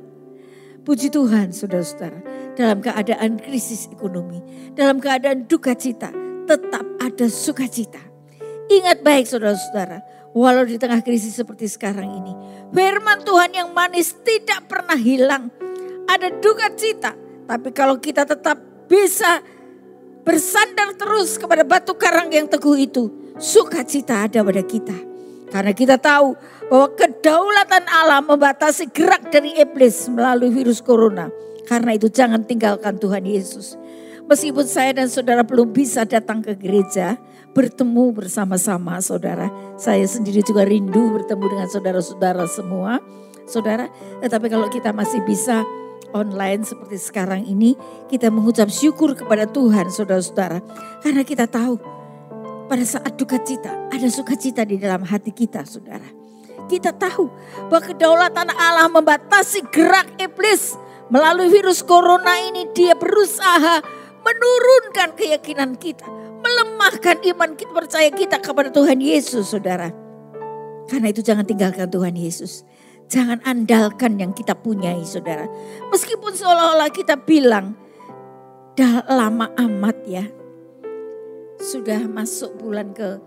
Puji 0.88 1.12
Tuhan 1.12 1.52
saudara-saudara. 1.52 2.20
Dalam 2.56 2.80
keadaan 2.80 3.38
krisis 3.38 3.92
ekonomi. 3.92 4.40
Dalam 4.74 4.98
keadaan 4.98 5.46
duka 5.46 5.76
cita. 5.76 6.10
Tetap 6.50 6.86
ada 7.04 7.28
sukacita. 7.30 8.02
Ingat 8.70 9.02
baik 9.02 9.26
saudara-saudara 9.30 10.20
Walau 10.30 10.62
di 10.62 10.78
tengah 10.78 11.02
krisis 11.02 11.34
seperti 11.34 11.66
sekarang 11.66 12.06
ini. 12.06 12.34
Firman 12.70 13.26
Tuhan 13.26 13.50
yang 13.50 13.74
manis 13.74 14.14
tidak 14.22 14.70
pernah 14.70 14.94
hilang. 14.94 15.50
Ada 16.06 16.38
duka 16.38 16.70
cita. 16.78 17.18
Tapi 17.50 17.74
kalau 17.74 17.98
kita 17.98 18.30
tetap 18.30 18.62
bisa 18.86 19.42
bersandar 20.22 20.94
terus 20.94 21.42
kepada 21.42 21.66
batu 21.66 21.98
karang 21.98 22.30
yang 22.30 22.46
teguh 22.46 22.78
itu. 22.78 23.10
Sukacita 23.42 24.30
ada 24.30 24.46
pada 24.46 24.62
kita. 24.62 25.09
Karena 25.50 25.74
kita 25.74 25.98
tahu 25.98 26.38
bahwa 26.70 26.88
kedaulatan 26.94 27.84
Allah 27.90 28.22
membatasi 28.22 28.94
gerak 28.94 29.34
dari 29.34 29.58
iblis 29.58 30.06
melalui 30.10 30.54
virus 30.54 30.80
corona. 30.80 31.30
Karena 31.66 31.94
itu 31.98 32.10
jangan 32.10 32.46
tinggalkan 32.46 32.98
Tuhan 32.98 33.26
Yesus. 33.26 33.78
Meskipun 34.30 34.66
saya 34.70 34.94
dan 34.94 35.10
saudara 35.10 35.42
belum 35.42 35.74
bisa 35.74 36.06
datang 36.06 36.46
ke 36.46 36.54
gereja, 36.54 37.18
bertemu 37.58 38.14
bersama-sama 38.14 39.02
saudara. 39.02 39.50
Saya 39.74 40.06
sendiri 40.06 40.46
juga 40.46 40.70
rindu 40.70 41.18
bertemu 41.18 41.46
dengan 41.50 41.68
saudara-saudara 41.70 42.46
semua. 42.46 43.02
Saudara, 43.50 43.90
tetapi 44.22 44.46
kalau 44.54 44.70
kita 44.70 44.94
masih 44.94 45.26
bisa 45.26 45.66
online 46.14 46.62
seperti 46.62 47.02
sekarang 47.02 47.42
ini, 47.50 47.74
kita 48.06 48.30
mengucap 48.30 48.70
syukur 48.70 49.18
kepada 49.18 49.50
Tuhan 49.50 49.90
saudara-saudara. 49.90 50.62
Karena 51.02 51.26
kita 51.26 51.50
tahu 51.50 51.82
pada 52.70 52.86
saat 52.86 53.18
duka 53.18 53.42
cita, 53.42 53.90
ada 53.90 54.08
sukacita 54.08 54.62
di 54.62 54.78
dalam 54.78 55.02
hati 55.02 55.34
kita 55.34 55.66
saudara. 55.66 56.06
Kita 56.70 56.94
tahu 56.94 57.26
bahwa 57.66 57.82
kedaulatan 57.82 58.54
Allah 58.54 58.86
membatasi 58.94 59.66
gerak 59.74 60.14
iblis 60.22 60.78
melalui 61.10 61.50
virus 61.50 61.82
corona 61.82 62.38
ini 62.46 62.70
dia 62.78 62.94
berusaha 62.94 63.82
menurunkan 64.22 65.18
keyakinan 65.18 65.74
kita 65.82 66.06
melemahkan 66.40 67.20
iman 67.36 67.52
kita 67.54 67.72
percaya 67.76 68.10
kita 68.10 68.38
kepada 68.40 68.72
Tuhan 68.72 69.00
Yesus 69.04 69.52
saudara. 69.52 69.92
Karena 70.90 71.14
itu 71.14 71.22
jangan 71.22 71.46
tinggalkan 71.46 71.86
Tuhan 71.92 72.16
Yesus. 72.18 72.66
Jangan 73.10 73.42
andalkan 73.46 74.18
yang 74.22 74.34
kita 74.34 74.54
punyai 74.58 75.02
saudara. 75.06 75.46
Meskipun 75.90 76.34
seolah-olah 76.34 76.90
kita 76.94 77.18
bilang, 77.18 77.78
dah 78.74 79.06
lama 79.10 79.50
amat 79.58 79.98
ya. 80.06 80.26
Sudah 81.60 82.08
masuk 82.08 82.56
bulan 82.56 82.96
ke 82.96 83.20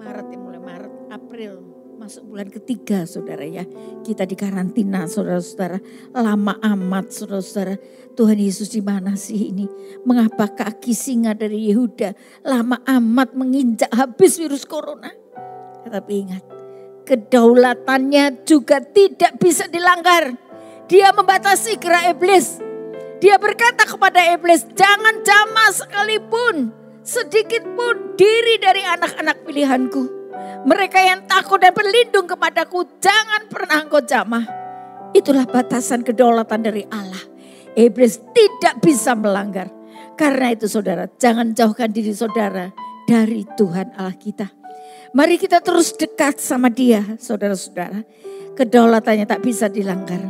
Maret 0.00 0.26
ya 0.32 0.38
mulai 0.40 0.60
Maret, 0.60 0.92
April 1.12 1.72
masuk 2.02 2.34
bulan 2.34 2.50
ketiga 2.50 3.06
saudara 3.06 3.46
ya. 3.46 3.62
Kita 4.02 4.26
di 4.26 4.34
karantina 4.34 5.06
saudara-saudara. 5.06 5.78
Lama 6.18 6.58
amat 6.58 7.14
saudara-saudara. 7.14 7.78
Tuhan 8.18 8.42
Yesus 8.42 8.74
di 8.74 8.82
mana 8.82 9.14
sih 9.14 9.54
ini? 9.54 9.70
Mengapa 10.02 10.50
kaki 10.50 10.90
singa 10.90 11.30
dari 11.38 11.70
Yehuda 11.70 12.42
lama 12.42 12.82
amat 12.98 13.38
menginjak 13.38 13.88
habis 13.94 14.42
virus 14.42 14.66
corona? 14.66 15.14
Tetapi 15.86 16.12
ingat, 16.26 16.44
kedaulatannya 17.06 18.42
juga 18.42 18.82
tidak 18.82 19.38
bisa 19.38 19.70
dilanggar. 19.70 20.34
Dia 20.90 21.14
membatasi 21.14 21.78
gerak 21.78 22.18
iblis. 22.18 22.58
Dia 23.22 23.38
berkata 23.38 23.86
kepada 23.86 24.18
iblis, 24.34 24.66
jangan 24.74 25.22
jamah 25.22 25.70
sekalipun, 25.70 26.74
sedikit 27.02 27.62
pun 27.74 28.14
diri 28.14 28.58
dari 28.62 28.82
anak-anak 28.86 29.46
pilihanku 29.46 30.22
mereka 30.62 31.02
yang 31.02 31.26
takut 31.26 31.58
dan 31.58 31.74
berlindung 31.74 32.30
kepadaku, 32.30 32.86
jangan 33.02 33.50
pernah 33.50 33.82
engkau 33.82 33.98
jamah. 33.98 34.46
Itulah 35.10 35.42
batasan 35.44 36.06
kedaulatan 36.06 36.62
dari 36.62 36.86
Allah. 36.86 37.18
Iblis 37.74 38.22
tidak 38.30 38.78
bisa 38.78 39.18
melanggar. 39.18 39.66
Karena 40.14 40.54
itu 40.54 40.70
saudara, 40.70 41.10
jangan 41.18 41.50
jauhkan 41.50 41.90
diri 41.90 42.14
saudara 42.14 42.70
dari 43.10 43.42
Tuhan 43.58 43.98
Allah 43.98 44.14
kita. 44.14 44.54
Mari 45.12 45.36
kita 45.36 45.58
terus 45.58 45.98
dekat 45.98 46.38
sama 46.38 46.70
dia, 46.70 47.02
saudara-saudara. 47.18 48.06
Kedaulatannya 48.54 49.26
tak 49.26 49.42
bisa 49.42 49.66
dilanggar. 49.66 50.20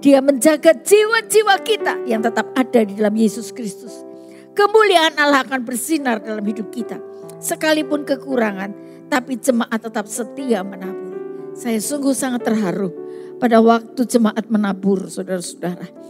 Dia 0.00 0.24
menjaga 0.24 0.72
jiwa-jiwa 0.74 1.60
kita 1.60 2.08
yang 2.08 2.24
tetap 2.24 2.48
ada 2.56 2.80
di 2.88 2.96
dalam 2.96 3.14
Yesus 3.14 3.52
Kristus. 3.52 4.13
Kemuliaan 4.54 5.18
Allah 5.18 5.42
akan 5.42 5.66
bersinar 5.66 6.22
dalam 6.22 6.46
hidup 6.46 6.70
kita. 6.70 6.98
Sekalipun 7.42 8.06
kekurangan, 8.06 8.70
tapi 9.10 9.36
jemaat 9.36 9.82
tetap 9.82 10.06
setia 10.06 10.62
menabur. 10.62 11.18
Saya 11.58 11.78
sungguh 11.82 12.14
sangat 12.14 12.46
terharu 12.46 12.90
pada 13.38 13.58
waktu 13.58 14.06
jemaat 14.06 14.46
menabur, 14.48 15.10
saudara-saudara 15.10 16.04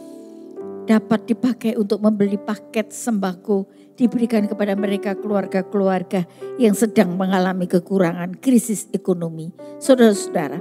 dapat 0.85 1.25
dipakai 1.25 1.73
untuk 1.81 1.99
membeli 2.05 2.37
paket 2.37 2.93
sembako 2.93 3.65
diberikan 3.97 4.45
kepada 4.45 4.77
mereka 4.77 5.17
keluarga-keluarga 5.17 6.29
yang 6.61 6.77
sedang 6.77 7.17
mengalami 7.17 7.65
kekurangan 7.65 8.37
krisis 8.37 8.87
ekonomi. 8.93 9.51
Saudara-saudara, 9.81 10.61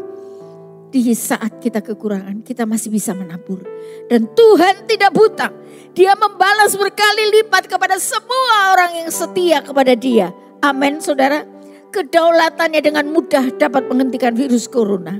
di 0.94 1.18
saat 1.18 1.58
kita 1.58 1.82
kekurangan 1.82 2.46
kita 2.46 2.70
masih 2.70 2.94
bisa 2.94 3.18
menabur. 3.18 3.66
Dan 4.06 4.30
Tuhan 4.38 4.86
tidak 4.86 5.10
buta. 5.10 5.50
Dia 5.98 6.14
membalas 6.14 6.78
berkali 6.78 7.34
lipat 7.42 7.66
kepada 7.66 7.98
semua 7.98 8.78
orang 8.78 9.02
yang 9.02 9.10
setia 9.10 9.66
kepada 9.66 9.98
dia. 9.98 10.30
Amin 10.62 11.02
saudara. 11.02 11.50
Kedaulatannya 11.90 12.82
dengan 12.82 13.10
mudah 13.10 13.58
dapat 13.58 13.90
menghentikan 13.90 14.38
virus 14.38 14.70
corona. 14.70 15.18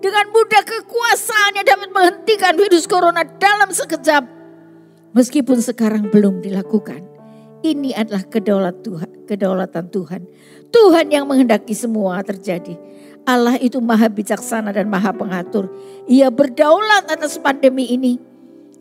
Dengan 0.00 0.32
mudah 0.32 0.64
kekuasaannya 0.64 1.62
dapat 1.62 1.88
menghentikan 1.92 2.56
virus 2.56 2.88
corona 2.88 3.22
dalam 3.36 3.68
sekejap. 3.68 4.24
Meskipun 5.12 5.60
sekarang 5.60 6.08
belum 6.08 6.40
dilakukan. 6.40 7.04
Ini 7.62 7.94
adalah 7.94 8.26
kedaulat 8.26 8.82
Tuhan, 8.82 9.28
kedaulatan 9.28 9.86
Tuhan. 9.92 10.22
Tuhan 10.72 11.06
yang 11.14 11.30
menghendaki 11.30 11.76
semua 11.76 12.18
terjadi. 12.26 12.74
Allah 13.22 13.54
itu 13.62 13.78
maha 13.78 14.10
bijaksana 14.10 14.74
dan 14.74 14.90
maha 14.90 15.14
pengatur. 15.14 15.70
Ia 16.10 16.30
berdaulat 16.30 17.06
atas 17.06 17.38
pandemi 17.38 17.94
ini. 17.94 18.18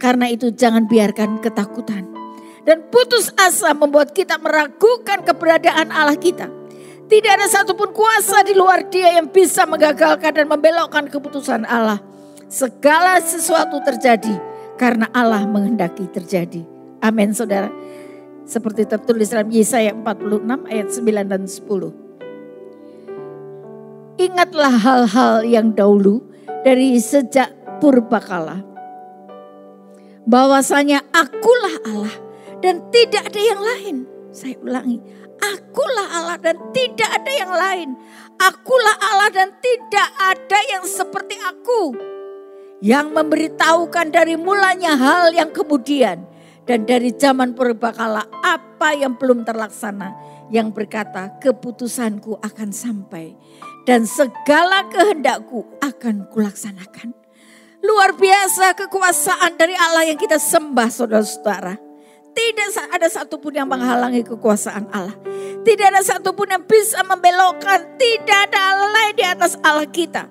Karena 0.01 0.25
itu 0.33 0.49
jangan 0.49 0.89
biarkan 0.89 1.45
ketakutan. 1.45 2.09
Dan 2.65 2.89
putus 2.89 3.29
asa 3.37 3.73
membuat 3.77 4.17
kita 4.17 4.41
meragukan 4.41 5.21
keberadaan 5.21 5.93
Allah 5.93 6.17
kita. 6.17 6.49
Tidak 7.05 7.31
ada 7.37 7.45
satupun 7.45 7.93
kuasa 7.93 8.41
di 8.41 8.57
luar 8.57 8.87
dia 8.89 9.13
yang 9.19 9.29
bisa 9.29 9.67
menggagalkan 9.67 10.31
dan 10.31 10.45
membelokkan 10.49 11.05
keputusan 11.05 11.67
Allah. 11.69 12.01
Segala 12.49 13.21
sesuatu 13.21 13.77
terjadi 13.83 14.31
karena 14.79 15.05
Allah 15.13 15.45
menghendaki 15.45 16.09
terjadi. 16.09 16.65
Amin 17.03 17.35
saudara. 17.37 17.69
Seperti 18.45 18.89
tertulis 18.89 19.29
dalam 19.29 19.53
Yesaya 19.53 19.93
46 19.93 20.71
ayat 20.71 20.87
9 20.89 21.29
dan 21.29 21.43
10. 21.45 22.10
Ingatlah 24.21 24.77
hal-hal 24.77 25.41
yang 25.41 25.73
dahulu 25.73 26.21
dari 26.61 27.01
sejak 27.01 27.81
purbakala. 27.81 28.61
Bahwasanya 30.29 31.01
akulah 31.09 31.75
Allah 31.89 32.15
dan 32.61 32.85
tidak 32.93 33.33
ada 33.33 33.41
yang 33.41 33.61
lain. 33.65 33.95
Saya 34.29 34.61
ulangi, 34.61 35.01
Akulah 35.41 36.07
Allah 36.21 36.37
dan 36.37 36.55
tidak 36.69 37.09
ada 37.09 37.31
yang 37.33 37.51
lain. 37.51 37.89
Akulah 38.37 38.97
Allah 39.01 39.29
dan 39.33 39.49
tidak 39.57 40.09
ada 40.21 40.59
yang 40.69 40.85
seperti 40.85 41.35
aku. 41.41 41.97
Yang 42.81 43.07
memberitahukan 43.09 44.13
dari 44.13 44.37
mulanya 44.37 44.93
hal 44.93 45.33
yang 45.33 45.49
kemudian. 45.49 46.29
Dan 46.65 46.85
dari 46.85 47.11
zaman 47.15 47.57
purbakala 47.57 48.25
apa 48.45 48.93
yang 48.93 49.17
belum 49.17 49.43
terlaksana. 49.43 50.13
Yang 50.51 50.67
berkata 50.75 51.39
keputusanku 51.41 52.37
akan 52.41 52.69
sampai. 52.69 53.33
Dan 53.87 54.05
segala 54.05 54.85
kehendakku 54.91 55.65
akan 55.81 56.29
kulaksanakan. 56.29 57.17
Luar 57.81 58.13
biasa 58.13 58.77
kekuasaan 58.77 59.57
dari 59.57 59.73
Allah 59.73 60.05
yang 60.05 60.19
kita 60.21 60.37
sembah 60.37 60.89
saudara-saudara. 60.93 61.73
Tidak 62.31 62.93
ada 62.93 63.07
satupun 63.09 63.57
yang 63.57 63.67
menghalangi 63.67 64.23
kekuasaan 64.23 64.87
Allah. 64.93 65.17
Tidak 65.65 65.87
ada 65.89 65.99
satupun 66.05 66.47
yang 66.47 66.63
bisa 66.63 67.01
membelokkan. 67.03 67.97
Tidak 67.97 68.39
ada 68.47 68.59
Allah 68.71 68.89
lain 68.93 69.13
di 69.17 69.25
atas 69.25 69.57
Allah 69.65 69.89
kita. 69.89 70.29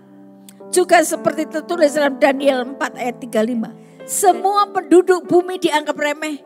Juga 0.71 1.03
seperti 1.03 1.51
tertulis 1.51 1.91
dalam 1.93 2.17
Daniel 2.23 2.63
4 2.63 3.03
ayat 3.03 3.17
35. 3.19 3.90
Semua 4.09 4.69
penduduk 4.71 5.29
bumi 5.29 5.61
dianggap 5.61 5.97
remeh. 5.97 6.41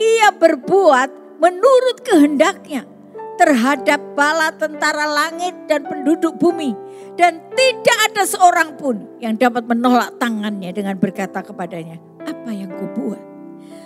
Ia 0.00 0.34
berbuat 0.34 1.38
menurut 1.38 2.02
kehendaknya 2.02 2.88
terhadap 3.34 4.00
bala 4.14 4.54
tentara 4.54 5.06
langit 5.06 5.54
dan 5.66 5.86
penduduk 5.86 6.38
bumi. 6.38 6.74
Dan 7.14 7.42
tidak 7.54 7.98
ada 8.10 8.22
seorang 8.26 8.74
pun 8.74 9.06
yang 9.22 9.38
dapat 9.38 9.66
menolak 9.66 10.18
tangannya 10.18 10.74
dengan 10.74 10.98
berkata 10.98 11.42
kepadanya, 11.46 11.98
apa 12.26 12.50
yang 12.50 12.70
kau 12.74 12.90
buat? 12.90 13.22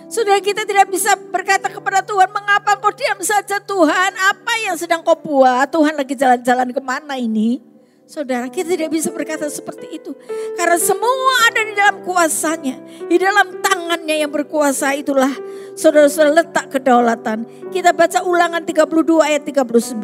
Saudara 0.09 0.41
kita 0.41 0.65
tidak 0.65 0.89
bisa 0.89 1.13
berkata 1.29 1.69
kepada 1.69 2.01
Tuhan, 2.01 2.33
mengapa 2.33 2.81
kau 2.81 2.89
diam 2.89 3.21
saja 3.21 3.61
Tuhan? 3.61 4.11
Apa 4.17 4.53
yang 4.65 4.73
sedang 4.73 5.05
kau 5.05 5.13
buat? 5.13 5.69
Tuhan 5.69 5.93
lagi 5.93 6.17
jalan-jalan 6.17 6.73
ke 6.73 6.81
mana 6.81 7.13
ini? 7.21 7.68
Saudara 8.09 8.49
kita 8.49 8.73
tidak 8.73 8.89
bisa 8.89 9.13
berkata 9.13 9.45
seperti 9.53 10.01
itu. 10.01 10.17
Karena 10.57 10.81
semua 10.81 11.45
ada 11.45 11.61
di 11.61 11.77
dalam 11.77 12.01
kuasanya. 12.01 12.81
Di 13.05 13.21
dalam 13.21 13.61
tangannya 13.61 14.25
yang 14.25 14.33
berkuasa 14.33 14.97
itulah 14.97 15.29
saudara-saudara 15.77 16.41
letak 16.41 16.73
kedaulatan. 16.73 17.45
Kita 17.69 17.93
baca 17.93 18.25
ulangan 18.25 18.65
32 18.65 18.81
ayat 19.21 19.45
39. 19.45 20.01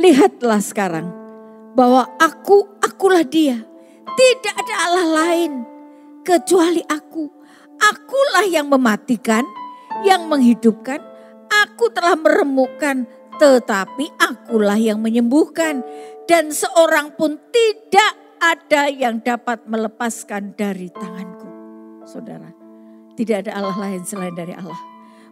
Lihatlah 0.00 0.64
sekarang 0.64 1.12
bahwa 1.76 2.08
aku, 2.16 2.64
akulah 2.80 3.28
dia 3.28 3.60
tidak 4.16 4.54
ada 4.56 4.74
Allah 4.88 5.06
lain 5.20 5.68
kecuali 6.24 6.80
aku. 6.88 7.28
Akulah 7.76 8.48
yang 8.48 8.72
mematikan, 8.72 9.44
yang 10.00 10.32
menghidupkan. 10.32 11.04
Aku 11.48 11.88
telah 11.92 12.12
meremukkan, 12.12 13.17
tetapi 13.38 14.10
akulah 14.18 14.76
yang 14.76 15.00
menyembuhkan. 15.00 15.80
Dan 16.28 16.52
seorang 16.52 17.16
pun 17.16 17.40
tidak 17.48 18.12
ada 18.38 18.92
yang 18.92 19.24
dapat 19.24 19.64
melepaskan 19.64 20.52
dari 20.52 20.92
tanganku. 20.92 21.48
Saudara, 22.04 22.52
tidak 23.16 23.48
ada 23.48 23.62
Allah 23.62 23.76
lain 23.88 24.02
selain 24.04 24.36
dari 24.36 24.52
Allah. 24.52 24.78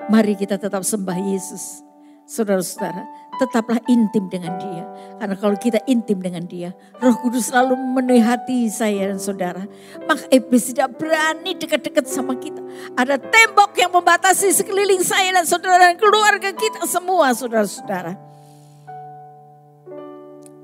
Mari 0.08 0.38
kita 0.38 0.56
tetap 0.56 0.82
sembah 0.86 1.18
Yesus. 1.20 1.84
Saudara-saudara, 2.26 3.25
tetaplah 3.36 3.80
intim 3.88 4.28
dengan 4.28 4.56
dia. 4.60 4.84
Karena 5.16 5.36
kalau 5.36 5.56
kita 5.56 5.80
intim 5.88 6.20
dengan 6.20 6.44
dia, 6.44 6.72
roh 7.00 7.16
kudus 7.20 7.48
selalu 7.48 7.76
memenuhi 7.76 8.20
hati 8.20 8.68
saya 8.68 9.12
dan 9.12 9.20
saudara. 9.20 9.64
Maka 10.04 10.28
iblis 10.32 10.72
tidak 10.72 10.96
berani 11.00 11.56
dekat-dekat 11.56 12.04
sama 12.08 12.36
kita. 12.36 12.60
Ada 12.96 13.16
tembok 13.16 13.76
yang 13.76 13.92
membatasi 13.92 14.52
sekeliling 14.52 15.00
saya 15.00 15.32
dan 15.36 15.44
saudara 15.48 15.92
dan 15.92 15.96
keluarga 15.96 16.52
kita 16.52 16.84
semua 16.84 17.32
saudara-saudara. 17.32 18.12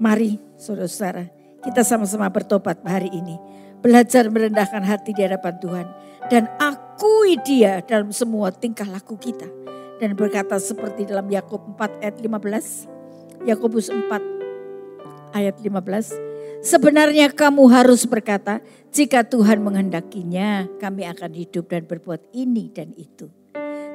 Mari 0.03 0.41
saudara-saudara, 0.59 1.31
kita 1.63 1.81
sama-sama 1.87 2.27
bertobat 2.29 2.83
hari 2.83 3.09
ini. 3.13 3.39
Belajar 3.83 4.31
merendahkan 4.31 4.83
hati 4.83 5.11
di 5.15 5.23
hadapan 5.23 5.55
Tuhan. 5.59 5.87
Dan 6.31 6.47
akui 6.57 7.35
dia 7.43 7.83
dalam 7.83 8.15
semua 8.15 8.55
tingkah 8.55 8.87
laku 8.87 9.19
kita 9.19 9.63
dan 9.99 10.17
berkata 10.17 10.57
seperti 10.57 11.09
dalam 11.09 11.29
Yakub 11.29 11.61
4 11.77 12.01
ayat 12.05 12.17
15. 12.21 13.49
Yakobus 13.49 13.91
4 13.91 15.35
ayat 15.35 15.57
15. 15.59 16.63
Sebenarnya 16.63 17.27
kamu 17.35 17.67
harus 17.67 18.07
berkata, 18.07 18.63
jika 18.95 19.27
Tuhan 19.27 19.67
menghendakinya, 19.67 20.71
kami 20.79 21.03
akan 21.11 21.35
hidup 21.35 21.67
dan 21.67 21.91
berbuat 21.91 22.31
ini 22.31 22.71
dan 22.71 22.95
itu. 22.95 23.27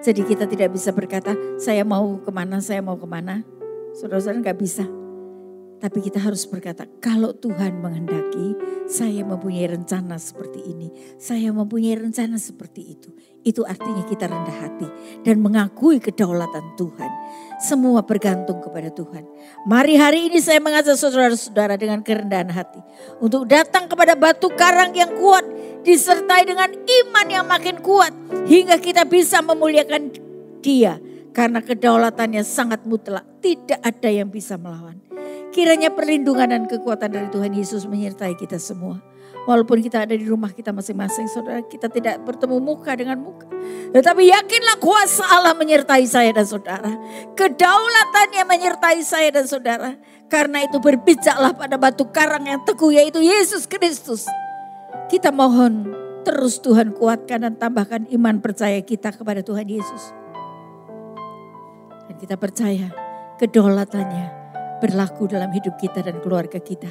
Jadi 0.03 0.21
kita 0.27 0.45
tidak 0.45 0.75
bisa 0.75 0.91
berkata, 0.91 1.31
saya 1.55 1.87
mau 1.87 2.19
ke 2.19 2.27
mana, 2.27 2.59
saya 2.59 2.83
mau 2.83 2.99
ke 2.99 3.07
mana. 3.07 3.41
Saudara-saudara 3.95 4.51
nggak 4.51 4.59
bisa. 4.59 4.83
Tapi 5.77 6.01
kita 6.01 6.17
harus 6.17 6.49
berkata, 6.49 6.89
kalau 6.97 7.37
Tuhan 7.37 7.77
menghendaki, 7.77 8.57
saya 8.89 9.21
mempunyai 9.21 9.69
rencana 9.69 10.17
seperti 10.17 10.65
ini. 10.65 10.89
Saya 11.21 11.53
mempunyai 11.53 11.93
rencana 12.01 12.41
seperti 12.41 12.97
itu. 12.97 13.13
Itu 13.45 13.61
artinya 13.61 14.01
kita 14.03 14.25
rendah 14.25 14.57
hati 14.57 14.87
dan 15.21 15.37
mengakui 15.39 16.01
kedaulatan 16.01 16.73
Tuhan. 16.75 17.11
Semua 17.61 18.01
bergantung 18.01 18.57
kepada 18.57 18.89
Tuhan. 18.89 19.23
Mari 19.69 19.95
hari 19.95 20.19
ini 20.33 20.41
saya 20.41 20.57
mengajak 20.57 20.97
saudara-saudara 20.97 21.77
dengan 21.77 22.01
kerendahan 22.01 22.49
hati. 22.49 22.81
Untuk 23.21 23.45
datang 23.45 23.85
kepada 23.85 24.17
batu 24.17 24.49
karang 24.57 24.91
yang 24.97 25.13
kuat. 25.15 25.45
Disertai 25.85 26.43
dengan 26.43 26.67
iman 26.73 27.27
yang 27.31 27.45
makin 27.47 27.79
kuat. 27.79 28.11
Hingga 28.49 28.81
kita 28.83 29.07
bisa 29.07 29.39
memuliakan 29.39 30.11
dia 30.59 30.99
Karena 31.37 31.61
kedaulatannya 31.61 32.41
sangat 32.41 32.81
mutlak. 32.89 33.21
Tidak 33.45 33.77
ada 33.85 34.09
yang 34.09 34.25
bisa 34.33 34.57
melawan. 34.57 34.97
Kiranya 35.53 35.93
perlindungan 35.93 36.49
dan 36.49 36.63
kekuatan 36.65 37.13
dari 37.13 37.29
Tuhan 37.29 37.53
Yesus 37.53 37.85
menyertai 37.85 38.33
kita 38.33 38.57
semua. 38.57 38.97
Walaupun 39.45 39.79
kita 39.79 40.03
ada 40.03 40.17
di 40.17 40.25
rumah 40.25 40.49
kita 40.49 40.73
masing-masing, 40.73 41.29
saudara, 41.29 41.61
kita 41.63 41.87
tidak 41.93 42.19
bertemu 42.25 42.57
muka 42.57 42.97
dengan 42.97 43.21
muka. 43.21 43.45
Tetapi 43.93 44.27
yakinlah 44.33 44.81
kuasa 44.81 45.23
Allah 45.23 45.53
menyertai 45.53 46.03
saya 46.09 46.33
dan 46.33 46.43
saudara. 46.43 46.91
Kedaulatannya 47.37 48.43
menyertai 48.43 48.99
saya 49.05 49.29
dan 49.29 49.45
saudara. 49.45 49.93
Karena 50.27 50.65
itu 50.65 50.81
berbijaklah 50.81 51.53
pada 51.53 51.77
batu 51.77 52.09
karang 52.11 52.49
yang 52.49 52.65
teguh 52.65 52.97
yaitu 52.97 53.21
Yesus 53.21 53.69
Kristus. 53.69 54.25
Kita 55.07 55.31
mohon 55.31 55.95
terus 56.27 56.59
Tuhan 56.59 56.91
kuatkan 56.91 57.47
dan 57.47 57.53
tambahkan 57.55 58.09
iman 58.11 58.43
percaya 58.43 58.83
kita 58.83 59.15
kepada 59.15 59.39
Tuhan 59.39 59.63
Yesus. 59.63 60.11
Kita 62.17 62.33
percaya 62.33 62.89
kedaulatannya 63.37 64.25
berlaku 64.81 65.29
dalam 65.29 65.53
hidup 65.53 65.77
kita 65.77 66.01
dan 66.01 66.17
keluarga 66.17 66.57
kita. 66.57 66.89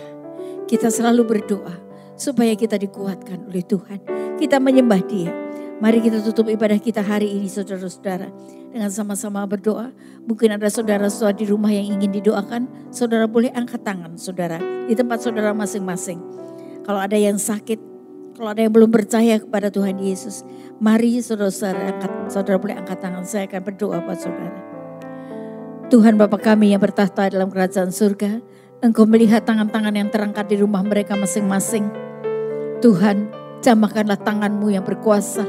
Kita 0.71 0.87
selalu 0.87 1.27
berdoa 1.27 1.75
supaya 2.15 2.55
kita 2.55 2.79
dikuatkan 2.79 3.47
oleh 3.51 3.63
Tuhan. 3.67 4.03
Kita 4.39 4.63
menyembah 4.63 5.03
dia. 5.07 5.35
Mari 5.77 6.01
kita 6.01 6.25
tutup 6.25 6.49
ibadah 6.49 6.81
kita 6.81 7.05
hari 7.05 7.37
ini 7.37 7.51
saudara-saudara. 7.51 8.31
Dengan 8.73 8.91
sama-sama 8.91 9.45
berdoa. 9.45 9.93
Mungkin 10.25 10.57
ada 10.57 10.71
saudara-saudara 10.71 11.37
di 11.37 11.47
rumah 11.51 11.75
yang 11.75 11.99
ingin 11.99 12.23
didoakan. 12.23 12.95
Saudara 12.95 13.29
boleh 13.29 13.53
angkat 13.53 13.85
tangan 13.85 14.17
saudara. 14.17 14.63
Di 14.89 14.95
tempat 14.97 15.21
saudara 15.21 15.53
masing-masing. 15.53 16.19
Kalau 16.83 17.03
ada 17.03 17.15
yang 17.15 17.37
sakit. 17.37 17.79
Kalau 18.37 18.53
ada 18.53 18.61
yang 18.65 18.73
belum 18.73 18.93
percaya 18.93 19.41
kepada 19.41 19.69
Tuhan 19.71 20.01
Yesus. 20.01 20.43
Mari 20.81 21.21
saudara-saudara 21.21 21.93
angkat. 21.95 22.13
Saudara 22.33 22.57
boleh 22.57 22.77
angkat 22.79 22.99
tangan. 22.99 23.23
Saya 23.23 23.45
akan 23.47 23.63
berdoa 23.63 24.01
buat 24.03 24.19
saudara. 24.19 24.66
Tuhan 25.87 26.19
Bapa 26.19 26.35
kami 26.43 26.75
yang 26.75 26.83
bertahta 26.83 27.31
dalam 27.31 27.47
kerajaan 27.47 27.95
surga. 27.95 28.43
Engkau 28.83 29.07
melihat 29.07 29.47
tangan-tangan 29.47 29.95
yang 29.95 30.11
terangkat 30.11 30.51
di 30.51 30.59
rumah 30.59 30.83
mereka 30.83 31.15
masing-masing. 31.15 31.87
Tuhan, 32.83 33.31
jamakanlah 33.63 34.19
tanganmu 34.19 34.75
yang 34.75 34.83
berkuasa, 34.83 35.47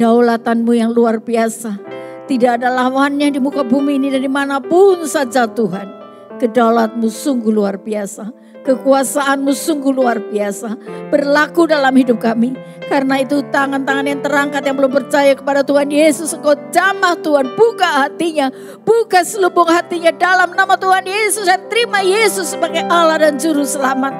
daulatanmu 0.00 0.72
yang 0.72 0.96
luar 0.96 1.20
biasa. 1.20 1.76
Tidak 2.24 2.56
ada 2.56 2.72
lawannya 2.72 3.28
di 3.28 3.36
muka 3.36 3.68
bumi 3.68 4.00
ini 4.00 4.08
dan 4.08 4.24
di 4.24 4.32
mana 4.32 4.64
pun 4.64 5.04
saja 5.04 5.44
Tuhan. 5.44 5.92
Kedaulatmu 6.40 7.12
sungguh 7.12 7.52
luar 7.52 7.76
biasa. 7.76 8.32
Kekuasaanmu 8.66 9.54
sungguh 9.54 9.94
luar 9.94 10.18
biasa. 10.18 10.74
Berlaku 11.14 11.70
dalam 11.70 11.94
hidup 11.94 12.18
kami. 12.18 12.58
Karena 12.90 13.22
itu 13.22 13.38
tangan-tangan 13.54 14.06
yang 14.10 14.20
terangkat 14.26 14.62
yang 14.66 14.74
belum 14.74 14.90
percaya 14.90 15.38
kepada 15.38 15.62
Tuhan 15.62 15.86
Yesus. 15.86 16.34
Engkau 16.34 16.58
jamah 16.74 17.14
Tuhan. 17.22 17.54
Buka 17.54 18.02
hatinya. 18.02 18.50
Buka 18.82 19.22
selubung 19.22 19.70
hatinya 19.70 20.10
dalam 20.10 20.50
nama 20.58 20.74
Tuhan 20.74 21.06
Yesus. 21.06 21.46
Dan 21.46 21.70
terima 21.70 22.02
Yesus 22.02 22.58
sebagai 22.58 22.82
Allah 22.90 23.30
dan 23.30 23.38
Juru 23.38 23.62
Selamat. 23.62 24.12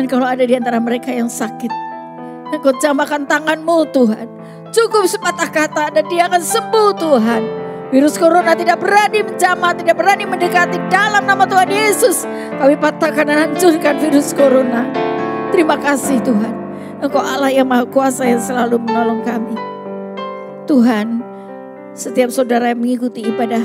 Dan 0.00 0.08
kalau 0.08 0.24
ada 0.24 0.48
di 0.48 0.56
antara 0.56 0.80
mereka 0.80 1.12
yang 1.12 1.28
sakit, 1.28 1.70
Engkau 2.48 2.72
jamakan 2.80 3.28
tanganmu 3.28 3.92
Tuhan. 3.92 4.26
Cukup 4.72 5.04
sepatah 5.04 5.52
kata 5.52 5.84
dan 5.92 6.04
dia 6.08 6.32
akan 6.32 6.40
sembuh 6.40 6.90
Tuhan. 6.96 7.67
Virus 7.88 8.20
corona 8.20 8.52
tidak 8.52 8.84
berani 8.84 9.24
menjamah, 9.24 9.72
tidak 9.72 9.96
berani 9.96 10.28
mendekati 10.28 10.76
dalam 10.92 11.24
nama 11.24 11.48
Tuhan 11.48 11.72
Yesus. 11.72 12.28
Kami 12.60 12.76
patahkan 12.76 13.24
dan 13.24 13.48
hancurkan 13.48 13.96
virus 13.96 14.36
corona. 14.36 14.84
Terima 15.48 15.80
kasih 15.80 16.20
Tuhan. 16.20 16.52
Engkau 17.00 17.24
Allah 17.24 17.48
yang 17.48 17.64
maha 17.64 17.88
kuasa 17.88 18.28
yang 18.28 18.44
selalu 18.44 18.76
menolong 18.84 19.24
kami. 19.24 19.56
Tuhan, 20.68 21.24
setiap 21.96 22.28
saudara 22.28 22.76
yang 22.76 22.84
mengikuti 22.84 23.24
ibadah 23.24 23.64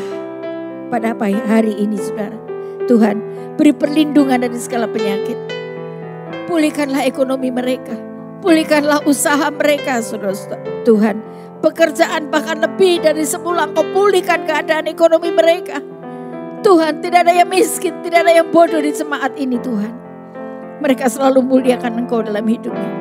pada 0.87 1.11
hari 1.43 1.75
ini 1.75 1.99
saudara. 1.99 2.39
Tuhan, 2.87 3.19
beri 3.59 3.75
perlindungan 3.75 4.39
dari 4.39 4.55
segala 4.55 4.87
penyakit. 4.87 5.35
Pulihkanlah 6.47 7.03
ekonomi 7.03 7.51
mereka. 7.51 7.97
Pulihkanlah 8.39 9.03
usaha 9.03 9.51
mereka, 9.51 9.99
saudara 9.99 10.31
Tuhan. 10.87 11.32
Pekerjaan 11.63 12.27
bahkan 12.27 12.59
lebih 12.59 12.99
dari 12.99 13.23
semula 13.23 13.63
engkau 13.63 13.87
pulihkan 13.95 14.43
keadaan 14.43 14.83
ekonomi 14.83 15.31
mereka. 15.31 15.79
Tuhan, 16.59 16.99
tidak 16.99 17.23
ada 17.23 17.31
yang 17.39 17.47
miskin, 17.47 18.03
tidak 18.03 18.27
ada 18.27 18.35
yang 18.35 18.51
bodoh 18.51 18.83
di 18.83 18.91
jemaat 18.91 19.31
ini 19.39 19.55
Tuhan. 19.63 19.95
Mereka 20.83 21.07
selalu 21.07 21.39
muliakan 21.39 22.03
engkau 22.03 22.19
dalam 22.19 22.43
hidupnya. 22.43 22.91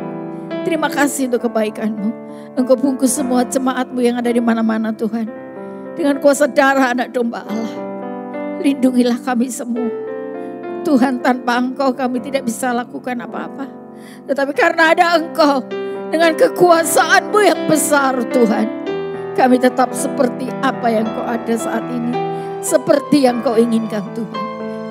Terima 0.62 0.86
kasih 0.86 1.26
untuk 1.26 1.50
kebaikanmu. 1.50 2.10
Engkau 2.54 2.78
bungkus 2.78 3.18
semua 3.18 3.42
jemaatmu 3.42 3.98
yang 3.98 4.22
ada 4.22 4.30
di 4.30 4.38
mana-mana 4.38 4.94
Tuhan. 4.94 5.26
Dengan 5.98 6.22
kuasa 6.22 6.46
darah 6.46 6.94
anak 6.94 7.10
domba 7.10 7.42
Allah. 7.42 7.74
Lindungilah 8.62 9.18
kami 9.26 9.50
semua. 9.50 9.90
Tuhan 10.86 11.18
tanpa 11.18 11.58
engkau 11.58 11.90
kami 11.98 12.22
tidak 12.22 12.46
bisa 12.46 12.70
lakukan 12.70 13.26
apa-apa. 13.26 13.66
Tetapi 14.30 14.54
karena 14.54 14.94
ada 14.94 15.18
engkau 15.18 15.81
dengan 16.12 16.36
kekuasaanmu 16.36 17.40
yang 17.40 17.60
besar 17.72 18.20
Tuhan. 18.28 18.68
Kami 19.32 19.56
tetap 19.56 19.96
seperti 19.96 20.52
apa 20.60 20.92
yang 20.92 21.08
kau 21.08 21.24
ada 21.24 21.54
saat 21.56 21.80
ini. 21.88 22.12
Seperti 22.60 23.24
yang 23.24 23.40
kau 23.40 23.56
inginkan 23.56 24.04
Tuhan. 24.12 24.42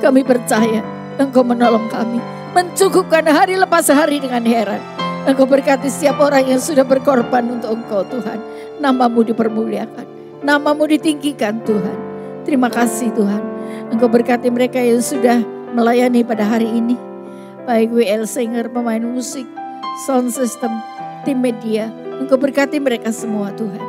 Kami 0.01 0.26
percaya 0.26 0.82
engkau 1.22 1.45
menolong 1.45 1.86
kami. 1.93 2.17
Mencukupkan 2.57 3.22
hari 3.30 3.55
lepas 3.55 3.86
hari 3.93 4.17
dengan 4.17 4.41
heran. 4.43 4.82
Engkau 5.30 5.45
berkati 5.45 5.86
setiap 5.93 6.17
orang 6.17 6.49
yang 6.49 6.57
sudah 6.57 6.82
berkorban 6.82 7.45
untuk 7.53 7.78
engkau 7.78 8.01
Tuhan. 8.09 8.41
Namamu 8.82 9.22
dipermuliakan. 9.22 10.09
Namamu 10.41 10.89
ditinggikan 10.89 11.61
Tuhan. 11.61 11.97
Terima 12.41 12.74
kasih 12.74 13.13
Tuhan. 13.13 13.45
Engkau 13.93 14.09
berkati 14.09 14.49
mereka 14.49 14.82
yang 14.82 15.05
sudah 15.05 15.38
melayani 15.78 16.26
pada 16.26 16.41
hari 16.41 16.65
ini. 16.65 16.97
Baik 17.69 17.93
WL 17.93 18.26
Singer, 18.26 18.74
pemain 18.74 19.05
musik, 19.05 19.45
sound 20.09 20.34
system, 20.34 20.74
tim 21.24 21.41
media. 21.41 21.89
Engkau 22.22 22.38
berkati 22.38 22.78
mereka 22.78 23.09
semua 23.09 23.49
Tuhan. 23.53 23.82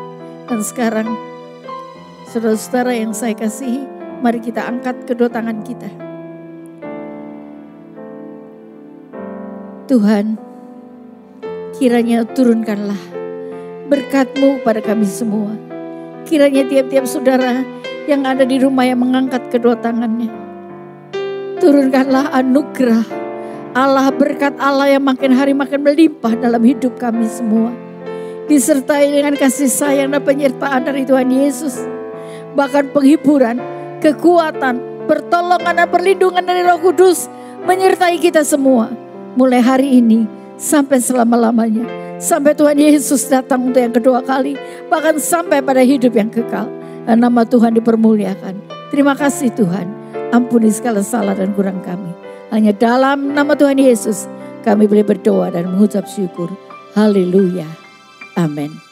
Dan 0.49 0.61
sekarang, 0.61 1.09
saudara-saudara 2.29 2.97
yang 2.97 3.13
saya 3.13 3.37
kasihi, 3.37 3.85
mari 4.21 4.41
kita 4.41 4.65
angkat 4.65 5.05
kedua 5.05 5.29
tangan 5.29 5.61
kita. 5.65 5.91
Tuhan, 9.89 10.41
kiranya 11.77 12.25
turunkanlah 12.33 13.01
berkatmu 13.93 14.65
pada 14.65 14.81
kami 14.81 15.05
semua. 15.05 15.53
Kiranya 16.25 16.65
tiap-tiap 16.65 17.05
saudara 17.05 17.61
yang 18.09 18.25
ada 18.25 18.43
di 18.43 18.57
rumah 18.59 18.87
yang 18.87 18.99
mengangkat 18.99 19.47
kedua 19.51 19.79
tangannya 19.79 20.43
Turunkanlah 21.63 22.35
anugerah 22.35 23.07
Allah 23.73 24.13
berkat 24.13 24.53
Allah 24.61 24.85
yang 24.85 25.01
makin 25.01 25.33
hari 25.33 25.57
makin 25.57 25.81
melimpah 25.81 26.37
dalam 26.37 26.61
hidup 26.61 27.01
kami 27.01 27.25
semua. 27.25 27.73
Disertai 28.45 29.09
dengan 29.09 29.33
kasih 29.33 29.65
sayang 29.65 30.13
dan 30.13 30.21
penyertaan 30.21 30.85
dari 30.85 31.09
Tuhan 31.09 31.33
Yesus. 31.33 31.81
Bahkan 32.53 32.93
penghiburan, 32.93 33.57
kekuatan, 34.05 35.09
pertolongan 35.09 35.73
dan 35.73 35.89
perlindungan 35.89 36.45
dari 36.45 36.61
Roh 36.69 36.85
Kudus 36.85 37.33
menyertai 37.65 38.21
kita 38.21 38.45
semua. 38.45 38.93
Mulai 39.41 39.65
hari 39.65 39.89
ini 40.05 40.29
sampai 40.61 41.01
selama-lamanya. 41.01 41.89
Sampai 42.21 42.53
Tuhan 42.53 42.77
Yesus 42.77 43.25
datang 43.25 43.73
untuk 43.73 43.81
yang 43.81 43.97
kedua 43.97 44.21
kali. 44.21 44.53
Bahkan 44.93 45.17
sampai 45.17 45.65
pada 45.65 45.81
hidup 45.81 46.13
yang 46.13 46.29
kekal. 46.29 46.69
Dan 47.09 47.25
nama 47.25 47.41
Tuhan 47.49 47.73
dipermuliakan. 47.81 48.53
Terima 48.93 49.17
kasih 49.17 49.49
Tuhan. 49.57 49.89
Ampuni 50.29 50.69
segala 50.69 51.01
salah 51.01 51.33
dan 51.33 51.57
kurang 51.57 51.81
kami. 51.81 52.12
Hanya 52.53 52.77
dalam 52.77 53.33
nama 53.33 53.57
Tuhan 53.57 53.81
Yesus 53.81 54.29
kami 54.61 54.85
boleh 54.85 55.09
berdoa 55.09 55.49
dan 55.49 55.73
mengucap 55.73 56.05
syukur. 56.05 56.53
Haleluya. 56.93 57.65
Amin. 58.37 58.92